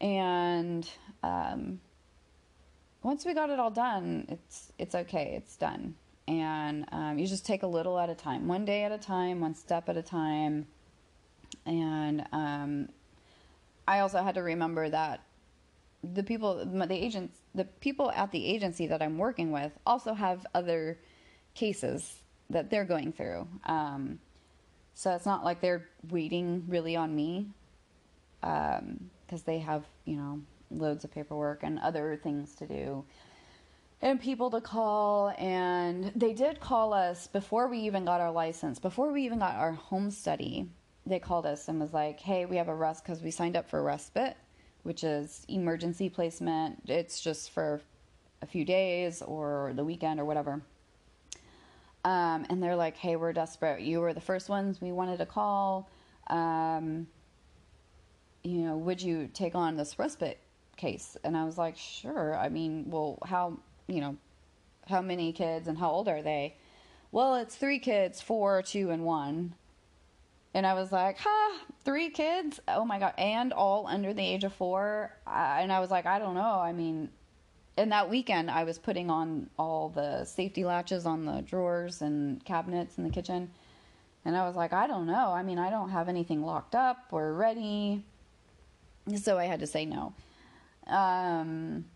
And 0.00 0.88
um, 1.22 1.78
once 3.02 3.26
we 3.26 3.34
got 3.34 3.50
it 3.50 3.60
all 3.60 3.70
done, 3.70 4.24
it's 4.30 4.72
it's 4.78 4.94
okay. 4.94 5.34
It's 5.36 5.56
done. 5.56 5.94
And 6.26 6.86
um, 6.90 7.18
you 7.18 7.26
just 7.26 7.44
take 7.44 7.64
a 7.64 7.66
little 7.66 7.98
at 7.98 8.08
a 8.08 8.14
time, 8.14 8.48
one 8.48 8.64
day 8.64 8.84
at 8.84 8.92
a 8.92 8.98
time, 8.98 9.42
one 9.42 9.54
step 9.54 9.90
at 9.90 9.98
a 9.98 10.02
time. 10.02 10.66
And 11.66 12.26
um, 12.32 12.88
I 13.86 13.98
also 13.98 14.22
had 14.22 14.36
to 14.36 14.42
remember 14.42 14.88
that 14.88 15.20
the 16.02 16.22
people, 16.22 16.64
the 16.64 16.94
agents, 16.94 17.38
the 17.54 17.64
people 17.64 18.10
at 18.12 18.32
the 18.32 18.44
agency 18.44 18.86
that 18.88 19.02
I'm 19.02 19.18
working 19.18 19.52
with 19.52 19.72
also 19.86 20.14
have 20.14 20.46
other 20.54 20.98
cases 21.54 22.22
that 22.50 22.70
they're 22.70 22.84
going 22.84 23.12
through. 23.12 23.46
Um, 23.66 24.18
so 24.94 25.14
it's 25.14 25.26
not 25.26 25.44
like 25.44 25.60
they're 25.60 25.88
waiting 26.10 26.64
really 26.68 26.96
on 26.96 27.14
me 27.14 27.48
because 28.40 28.80
um, 28.80 29.42
they 29.46 29.58
have, 29.60 29.84
you 30.04 30.16
know, 30.16 30.40
loads 30.70 31.04
of 31.04 31.12
paperwork 31.12 31.62
and 31.62 31.78
other 31.78 32.18
things 32.22 32.54
to 32.56 32.66
do 32.66 33.04
and 34.00 34.20
people 34.20 34.50
to 34.50 34.60
call. 34.60 35.32
And 35.38 36.12
they 36.16 36.32
did 36.32 36.60
call 36.60 36.92
us 36.92 37.28
before 37.28 37.68
we 37.68 37.78
even 37.80 38.04
got 38.04 38.20
our 38.20 38.32
license, 38.32 38.78
before 38.78 39.12
we 39.12 39.24
even 39.24 39.38
got 39.38 39.54
our 39.54 39.72
home 39.72 40.10
study. 40.10 40.68
They 41.06 41.18
called 41.18 41.46
us 41.46 41.68
and 41.68 41.80
was 41.80 41.92
like, 41.92 42.20
hey, 42.20 42.44
we 42.44 42.56
have 42.56 42.68
a 42.68 42.74
rest 42.74 43.04
because 43.04 43.22
we 43.22 43.30
signed 43.30 43.56
up 43.56 43.68
for 43.70 43.82
respite 43.82 44.36
which 44.82 45.04
is 45.04 45.44
emergency 45.48 46.08
placement. 46.08 46.82
It's 46.86 47.20
just 47.20 47.50
for 47.50 47.80
a 48.40 48.46
few 48.46 48.64
days 48.64 49.22
or 49.22 49.72
the 49.74 49.84
weekend 49.84 50.20
or 50.20 50.24
whatever. 50.24 50.62
Um, 52.04 52.46
and 52.50 52.62
they're 52.62 52.76
like, 52.76 52.96
hey, 52.96 53.16
we're 53.16 53.32
desperate. 53.32 53.82
You 53.82 54.00
were 54.00 54.12
the 54.12 54.20
first 54.20 54.48
ones 54.48 54.80
we 54.80 54.90
wanted 54.90 55.18
to 55.18 55.26
call. 55.26 55.88
Um, 56.26 57.06
you 58.42 58.62
know, 58.62 58.76
would 58.76 59.00
you 59.00 59.28
take 59.32 59.54
on 59.54 59.76
this 59.76 59.98
respite 59.98 60.38
case? 60.76 61.16
And 61.22 61.36
I 61.36 61.44
was 61.44 61.58
like, 61.58 61.76
sure. 61.76 62.36
I 62.36 62.48
mean, 62.48 62.86
well, 62.88 63.18
how, 63.24 63.58
you 63.86 64.00
know, 64.00 64.16
how 64.88 65.00
many 65.00 65.32
kids 65.32 65.68
and 65.68 65.78
how 65.78 65.90
old 65.90 66.08
are 66.08 66.22
they? 66.22 66.56
Well, 67.12 67.36
it's 67.36 67.54
three 67.54 67.78
kids, 67.78 68.20
four, 68.20 68.62
two, 68.62 68.90
and 68.90 69.04
one. 69.04 69.54
And 70.54 70.66
I 70.66 70.74
was 70.74 70.92
like, 70.92 71.16
huh, 71.18 71.58
three 71.84 72.10
kids? 72.10 72.60
Oh 72.68 72.84
my 72.84 72.98
God. 72.98 73.14
And 73.16 73.52
all 73.52 73.86
under 73.86 74.12
the 74.12 74.24
age 74.24 74.44
of 74.44 74.52
four. 74.52 75.10
and 75.26 75.72
I 75.72 75.80
was 75.80 75.90
like, 75.90 76.06
I 76.06 76.18
don't 76.18 76.34
know. 76.34 76.60
I 76.60 76.72
mean, 76.72 77.08
and 77.76 77.92
that 77.92 78.10
weekend 78.10 78.50
I 78.50 78.64
was 78.64 78.78
putting 78.78 79.08
on 79.10 79.48
all 79.58 79.88
the 79.88 80.24
safety 80.24 80.64
latches 80.64 81.06
on 81.06 81.24
the 81.24 81.40
drawers 81.40 82.02
and 82.02 82.44
cabinets 82.44 82.98
in 82.98 83.04
the 83.04 83.10
kitchen. 83.10 83.50
And 84.24 84.36
I 84.36 84.46
was 84.46 84.54
like, 84.54 84.72
I 84.72 84.86
don't 84.86 85.06
know. 85.06 85.32
I 85.32 85.42
mean, 85.42 85.58
I 85.58 85.70
don't 85.70 85.90
have 85.90 86.08
anything 86.08 86.42
locked 86.44 86.74
up 86.74 87.06
or 87.10 87.32
ready. 87.32 88.04
So 89.16 89.38
I 89.38 89.46
had 89.46 89.60
to 89.60 89.66
say 89.66 89.84
no. 89.86 90.12
Um, 90.86 91.86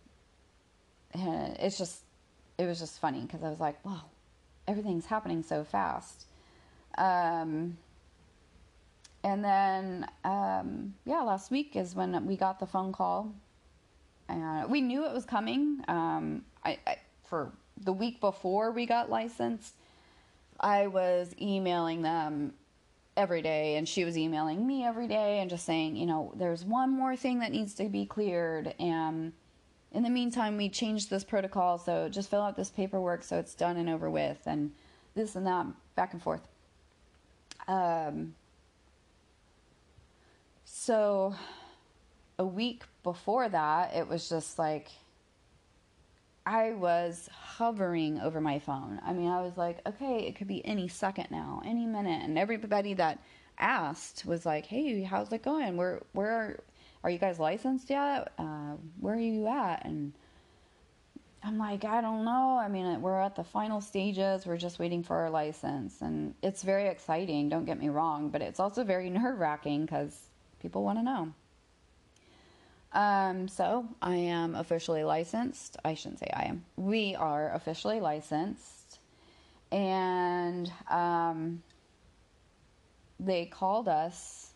it's 1.14 1.78
just, 1.78 2.00
it 2.58 2.64
was 2.64 2.78
just 2.78 2.98
funny 3.00 3.20
because 3.20 3.44
I 3.44 3.50
was 3.50 3.60
like, 3.60 3.84
wow, 3.84 4.02
everything's 4.66 5.06
happening 5.06 5.42
so 5.42 5.62
fast. 5.62 6.24
Um, 6.98 7.76
and 9.26 9.44
then, 9.44 10.06
um, 10.22 10.94
yeah, 11.04 11.20
last 11.22 11.50
week 11.50 11.74
is 11.74 11.96
when 11.96 12.24
we 12.26 12.36
got 12.36 12.60
the 12.60 12.66
phone 12.66 12.92
call 12.92 13.34
and 14.28 14.70
we 14.70 14.80
knew 14.80 15.04
it 15.04 15.12
was 15.12 15.24
coming. 15.24 15.82
Um, 15.88 16.44
I, 16.64 16.78
I, 16.86 16.98
for 17.24 17.50
the 17.76 17.92
week 17.92 18.20
before 18.20 18.70
we 18.70 18.86
got 18.86 19.10
licensed, 19.10 19.74
I 20.60 20.86
was 20.86 21.34
emailing 21.42 22.02
them 22.02 22.54
every 23.16 23.42
day, 23.42 23.74
and 23.74 23.88
she 23.88 24.04
was 24.04 24.16
emailing 24.16 24.64
me 24.64 24.84
every 24.84 25.08
day, 25.08 25.40
and 25.40 25.50
just 25.50 25.66
saying, 25.66 25.96
you 25.96 26.06
know, 26.06 26.32
there's 26.36 26.64
one 26.64 26.90
more 26.90 27.16
thing 27.16 27.40
that 27.40 27.50
needs 27.50 27.74
to 27.74 27.88
be 27.88 28.06
cleared, 28.06 28.74
and 28.78 29.32
in 29.90 30.02
the 30.04 30.10
meantime, 30.10 30.56
we 30.56 30.68
changed 30.68 31.10
this 31.10 31.24
protocol, 31.24 31.78
so 31.78 32.08
just 32.08 32.30
fill 32.30 32.42
out 32.42 32.56
this 32.56 32.70
paperwork 32.70 33.24
so 33.24 33.38
it's 33.38 33.54
done 33.54 33.76
and 33.76 33.88
over 33.88 34.08
with, 34.08 34.38
and 34.46 34.70
this 35.14 35.34
and 35.34 35.46
that, 35.46 35.66
back 35.96 36.12
and 36.12 36.22
forth. 36.22 36.46
Um, 37.66 38.34
so 40.87 41.35
a 42.38 42.44
week 42.44 42.85
before 43.03 43.49
that, 43.49 43.94
it 43.94 44.07
was 44.07 44.29
just 44.29 44.57
like 44.57 44.88
I 46.46 46.75
was 46.75 47.29
hovering 47.33 48.20
over 48.20 48.40
my 48.40 48.61
phone. 48.61 49.01
I 49.05 49.12
mean, 49.12 49.29
I 49.29 49.42
was 49.42 49.57
like, 49.57 49.81
okay, 49.85 50.29
it 50.29 50.37
could 50.37 50.46
be 50.46 50.64
any 50.64 50.87
second 50.87 51.27
now, 51.33 51.61
any 51.64 51.87
minute. 51.87 52.22
And 52.22 52.38
everybody 52.38 52.94
that 52.94 53.18
asked 53.59 54.25
was 54.25 54.46
like, 54.46 54.64
hey, 54.66 55.03
how's 55.03 55.33
it 55.33 55.42
going? 55.42 55.77
Where, 55.77 56.03
where 56.12 56.31
are, 56.31 56.61
are 57.03 57.11
you 57.11 57.18
guys 57.18 57.40
licensed 57.40 57.90
yet? 57.90 58.33
Uh, 58.38 58.77
where 59.01 59.16
are 59.16 59.20
you 59.20 59.49
at? 59.49 59.85
And 59.85 60.12
I'm 61.42 61.59
like, 61.59 61.85
I 61.85 62.01
don't 62.01 62.25
know. 62.25 62.57
I 62.61 62.68
mean, 62.68 63.03
we're 63.03 63.20
at 63.20 63.35
the 63.35 63.42
final 63.42 63.81
stages. 63.81 64.46
We're 64.46 64.57
just 64.57 64.79
waiting 64.79 65.03
for 65.03 65.16
our 65.16 65.31
license. 65.31 66.01
And 66.01 66.35
it's 66.44 66.62
very 66.62 66.87
exciting, 66.87 67.49
don't 67.49 67.64
get 67.64 67.81
me 67.81 67.88
wrong, 67.88 68.29
but 68.29 68.40
it's 68.40 68.61
also 68.61 68.85
very 68.85 69.11
nerve 69.18 69.40
wracking 69.40 69.85
because 69.85 70.29
people 70.66 70.83
want 70.83 70.98
to 70.98 71.05
know. 71.05 71.33
Um, 72.92 73.46
so 73.46 73.87
I 74.02 74.16
am 74.16 74.57
officially 74.57 75.05
licensed. 75.05 75.76
I 75.85 75.94
shouldn't 75.94 76.18
say 76.18 76.31
I 76.35 76.46
am. 76.46 76.64
We 76.76 77.14
are 77.14 77.52
officially 77.55 78.00
licensed. 78.00 78.98
And 79.70 80.72
um, 80.90 81.62
they 83.20 83.46
called 83.46 83.87
us 83.87 84.50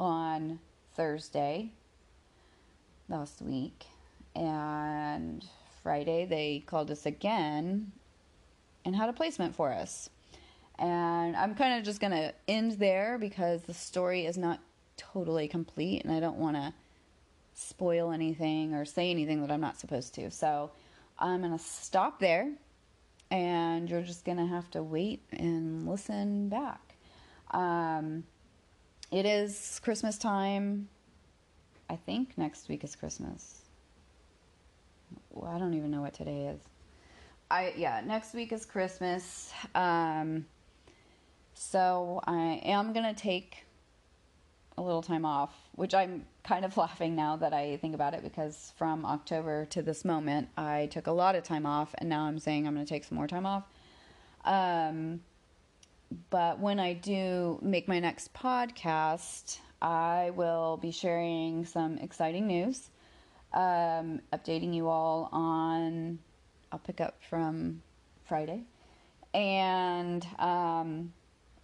on 0.00 0.58
Thursday 0.94 1.70
last 3.08 3.40
week. 3.40 3.84
And 4.34 5.44
Friday 5.84 6.24
they 6.24 6.64
called 6.66 6.90
us 6.90 7.06
again 7.06 7.92
and 8.84 8.96
had 8.96 9.08
a 9.08 9.12
placement 9.12 9.54
for 9.54 9.72
us. 9.72 10.10
And 10.76 11.36
I'm 11.36 11.54
kind 11.54 11.78
of 11.78 11.84
just 11.84 12.00
going 12.00 12.12
to 12.12 12.32
end 12.48 12.72
there 12.72 13.18
because 13.18 13.62
the 13.62 13.74
story 13.74 14.26
is 14.26 14.38
not 14.38 14.60
totally 14.98 15.48
complete 15.48 16.04
and 16.04 16.12
I 16.12 16.20
don't 16.20 16.36
want 16.36 16.56
to 16.56 16.74
spoil 17.54 18.12
anything 18.12 18.74
or 18.74 18.84
say 18.84 19.10
anything 19.10 19.40
that 19.40 19.50
I'm 19.50 19.60
not 19.60 19.78
supposed 19.78 20.14
to. 20.14 20.30
So 20.30 20.70
I'm 21.18 21.40
going 21.40 21.56
to 21.56 21.58
stop 21.58 22.20
there 22.20 22.52
and 23.30 23.88
you're 23.88 24.02
just 24.02 24.24
going 24.24 24.38
to 24.38 24.46
have 24.46 24.70
to 24.72 24.82
wait 24.82 25.22
and 25.32 25.88
listen 25.88 26.48
back. 26.48 26.94
Um, 27.50 28.24
it 29.10 29.24
is 29.24 29.80
Christmas 29.82 30.18
time. 30.18 30.88
I 31.88 31.96
think 31.96 32.36
next 32.36 32.68
week 32.68 32.84
is 32.84 32.94
Christmas. 32.94 33.62
Well, 35.30 35.50
I 35.50 35.58
don't 35.58 35.74
even 35.74 35.90
know 35.90 36.02
what 36.02 36.12
today 36.12 36.48
is. 36.48 36.60
I 37.50 37.72
yeah, 37.76 38.02
next 38.04 38.34
week 38.34 38.52
is 38.52 38.66
Christmas. 38.66 39.52
Um, 39.74 40.44
so 41.54 42.20
I 42.26 42.60
am 42.64 42.92
gonna 42.92 43.14
take 43.14 43.64
a 44.78 44.82
little 44.82 45.02
time 45.02 45.24
off, 45.24 45.52
which 45.72 45.92
I'm 45.92 46.24
kind 46.44 46.64
of 46.64 46.76
laughing 46.76 47.16
now 47.16 47.36
that 47.36 47.52
I 47.52 47.76
think 47.78 47.94
about 47.94 48.14
it 48.14 48.22
because 48.22 48.72
from 48.78 49.04
October 49.04 49.66
to 49.66 49.82
this 49.82 50.04
moment, 50.04 50.48
I 50.56 50.86
took 50.86 51.06
a 51.06 51.12
lot 51.12 51.34
of 51.34 51.42
time 51.42 51.66
off, 51.66 51.94
and 51.98 52.08
now 52.08 52.22
I'm 52.22 52.38
saying 52.38 52.66
I'm 52.66 52.74
going 52.74 52.86
to 52.86 52.88
take 52.88 53.04
some 53.04 53.16
more 53.16 53.26
time 53.26 53.44
off. 53.44 53.64
Um, 54.44 55.20
but 56.30 56.58
when 56.58 56.80
I 56.80 56.94
do 56.94 57.58
make 57.60 57.88
my 57.88 57.98
next 57.98 58.32
podcast, 58.32 59.58
I 59.82 60.30
will 60.34 60.78
be 60.78 60.90
sharing 60.90 61.64
some 61.66 61.98
exciting 61.98 62.46
news, 62.46 62.88
um, 63.52 64.20
updating 64.32 64.72
you 64.74 64.88
all 64.88 65.28
on. 65.32 66.18
I'll 66.70 66.78
pick 66.78 67.00
up 67.00 67.16
from 67.28 67.82
Friday, 68.26 68.62
and 69.34 70.26
um, 70.38 71.12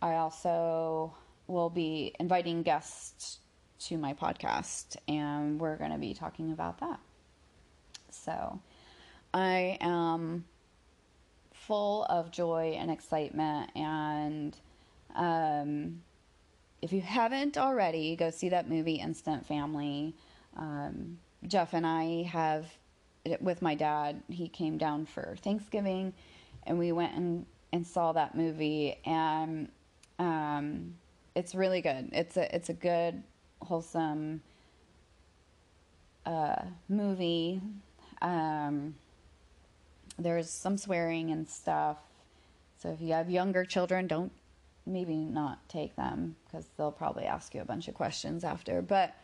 I 0.03 0.17
also 0.17 1.15
will 1.47 1.71
be 1.71 2.15
inviting 2.19 2.63
guests 2.63 3.39
to 3.81 3.99
my 3.99 4.15
podcast, 4.15 4.97
and 5.09 5.61
we're 5.61 5.77
going 5.77 5.91
to 5.91 5.99
be 5.99 6.15
talking 6.15 6.53
about 6.53 6.79
that. 6.81 6.99
So, 8.11 8.61
I 9.33 9.77
am 9.81 10.45
full 11.53 12.05
of 12.05 12.31
joy 12.31 12.77
and 12.79 12.91
excitement, 12.91 13.71
and 13.75 14.57
um, 15.15 16.03
if 16.81 16.93
you 16.93 17.01
haven't 17.01 17.59
already, 17.59 18.17
go 18.17 18.31
see 18.31 18.49
that 18.51 18.69
movie, 18.69 18.95
Instant 18.95 19.47
Family. 19.47 20.15
Um, 20.57 21.19
Jeff 21.47 21.75
and 21.75 21.87
I 21.87 22.23
have, 22.23 22.67
with 23.41 23.61
my 23.61 23.75
dad, 23.75 24.23
he 24.29 24.49
came 24.49 24.79
down 24.79 25.07
for 25.07 25.37
Thanksgiving, 25.43 26.15
and 26.67 26.79
we 26.79 26.93
went 26.93 27.15
and, 27.15 27.47
and 27.73 27.87
saw 27.87 28.13
that 28.13 28.35
movie, 28.35 28.99
and 29.05 29.69
um, 30.19 30.95
it's 31.35 31.55
really 31.55 31.81
good. 31.81 32.11
It's 32.13 32.37
a 32.37 32.55
it's 32.55 32.69
a 32.69 32.75
good 32.75 33.23
wholesome 33.61 34.43
uh, 36.25 36.63
movie. 36.89 37.61
Um, 38.23 38.95
there's 40.19 40.49
some 40.49 40.79
swearing 40.79 41.31
and 41.31 41.49
stuff. 41.49 41.99
So 42.79 42.91
if 42.91 43.01
you 43.01 43.13
have 43.15 43.31
younger 43.31 43.65
children, 43.65 44.07
don't 44.07 44.33
maybe 44.87 45.17
not 45.17 45.67
take 45.69 45.97
them 45.97 46.37
because 46.47 46.67
they'll 46.77 46.93
probably 46.93 47.25
ask 47.25 47.55
you 47.55 47.63
a 47.63 47.65
bunch 47.65 47.89
of 47.89 47.95
questions 47.95 48.45
after. 48.45 48.83
But 48.83 49.15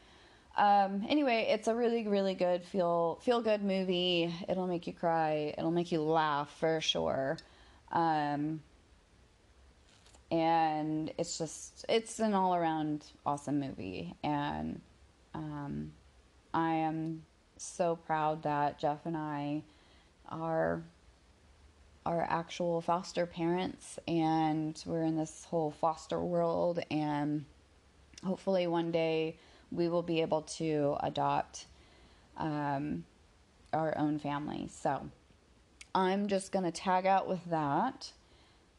um, 0.57 1.05
anyway, 1.09 1.49
it's 1.51 1.69
a 1.69 1.75
really 1.75 2.07
really 2.09 2.35
good 2.35 2.65
feel 2.65 3.21
feel 3.23 3.41
good 3.41 3.63
movie. 3.63 4.35
It'll 4.49 4.67
make 4.67 4.87
you 4.87 4.93
cry. 4.93 5.55
It'll 5.57 5.71
make 5.71 5.93
you 5.93 6.03
laugh 6.03 6.51
for 6.59 6.81
sure. 6.81 7.39
Um, 7.93 8.61
and 10.31 11.13
it's 11.19 11.39
just 11.39 11.85
it's 11.89 12.21
an 12.21 12.35
all 12.35 12.55
around 12.55 13.05
awesome 13.27 13.61
movie. 13.61 14.15
And 14.23 14.81
um, 15.35 15.93
I 16.55 16.75
am 16.75 17.23
so 17.57 17.97
proud 17.97 18.43
that 18.45 18.79
Jeff 18.79 19.07
and 19.07 19.17
I 19.17 19.63
are 20.29 20.83
are 22.07 22.27
actual 22.31 22.81
foster 22.81 23.27
parents 23.27 23.99
and 24.09 24.83
we're 24.87 25.03
in 25.03 25.17
this 25.17 25.45
whole 25.45 25.71
foster 25.71 26.19
world. 26.19 26.81
And 26.91 27.45
hopefully 28.25 28.67
one 28.67 28.91
day 28.91 29.37
we 29.71 29.89
will 29.89 30.03
be 30.03 30.23
able 30.23 30.43
to 30.43 30.97
adopt 31.01 31.67
um, 32.39 33.05
our 33.73 33.97
own 33.99 34.19
family. 34.19 34.69
So 34.73 35.09
I'm 35.95 36.29
just 36.29 36.53
going 36.53 36.65
to 36.65 36.71
tag 36.71 37.05
out 37.05 37.29
with 37.29 37.45
that 37.51 38.13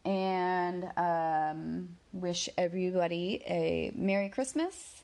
and 0.05 0.89
um, 0.97 1.89
wish 2.13 2.49
everybody 2.57 3.41
a 3.45 3.91
Merry 3.95 4.29
Christmas 4.29 5.03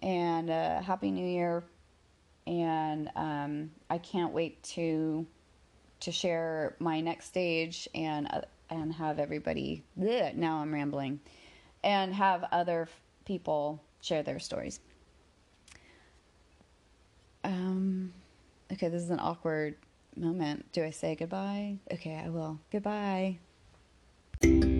and 0.00 0.50
a 0.50 0.82
Happy 0.82 1.10
New 1.10 1.26
Year. 1.26 1.64
And 2.46 3.10
um, 3.16 3.70
I 3.88 3.98
can't 3.98 4.32
wait 4.32 4.62
to 4.74 5.26
to 6.00 6.12
share 6.12 6.76
my 6.78 7.00
next 7.00 7.26
stage. 7.26 7.88
And 7.94 8.28
uh, 8.30 8.42
and 8.70 8.92
have 8.94 9.18
everybody. 9.18 9.84
Bleh, 9.98 10.34
now 10.34 10.58
I'm 10.58 10.72
rambling, 10.72 11.20
and 11.82 12.14
have 12.14 12.44
other 12.52 12.88
people 13.24 13.82
share 14.00 14.22
their 14.22 14.38
stories. 14.38 14.80
Um, 17.42 18.12
okay, 18.72 18.88
this 18.88 19.02
is 19.02 19.10
an 19.10 19.20
awkward 19.20 19.76
moment. 20.16 20.72
Do 20.72 20.84
I 20.84 20.90
say 20.90 21.14
goodbye? 21.14 21.78
Okay, 21.92 22.20
I 22.24 22.30
will. 22.30 22.58
Goodbye 22.70 23.38
thank 24.44 24.64
you 24.64 24.73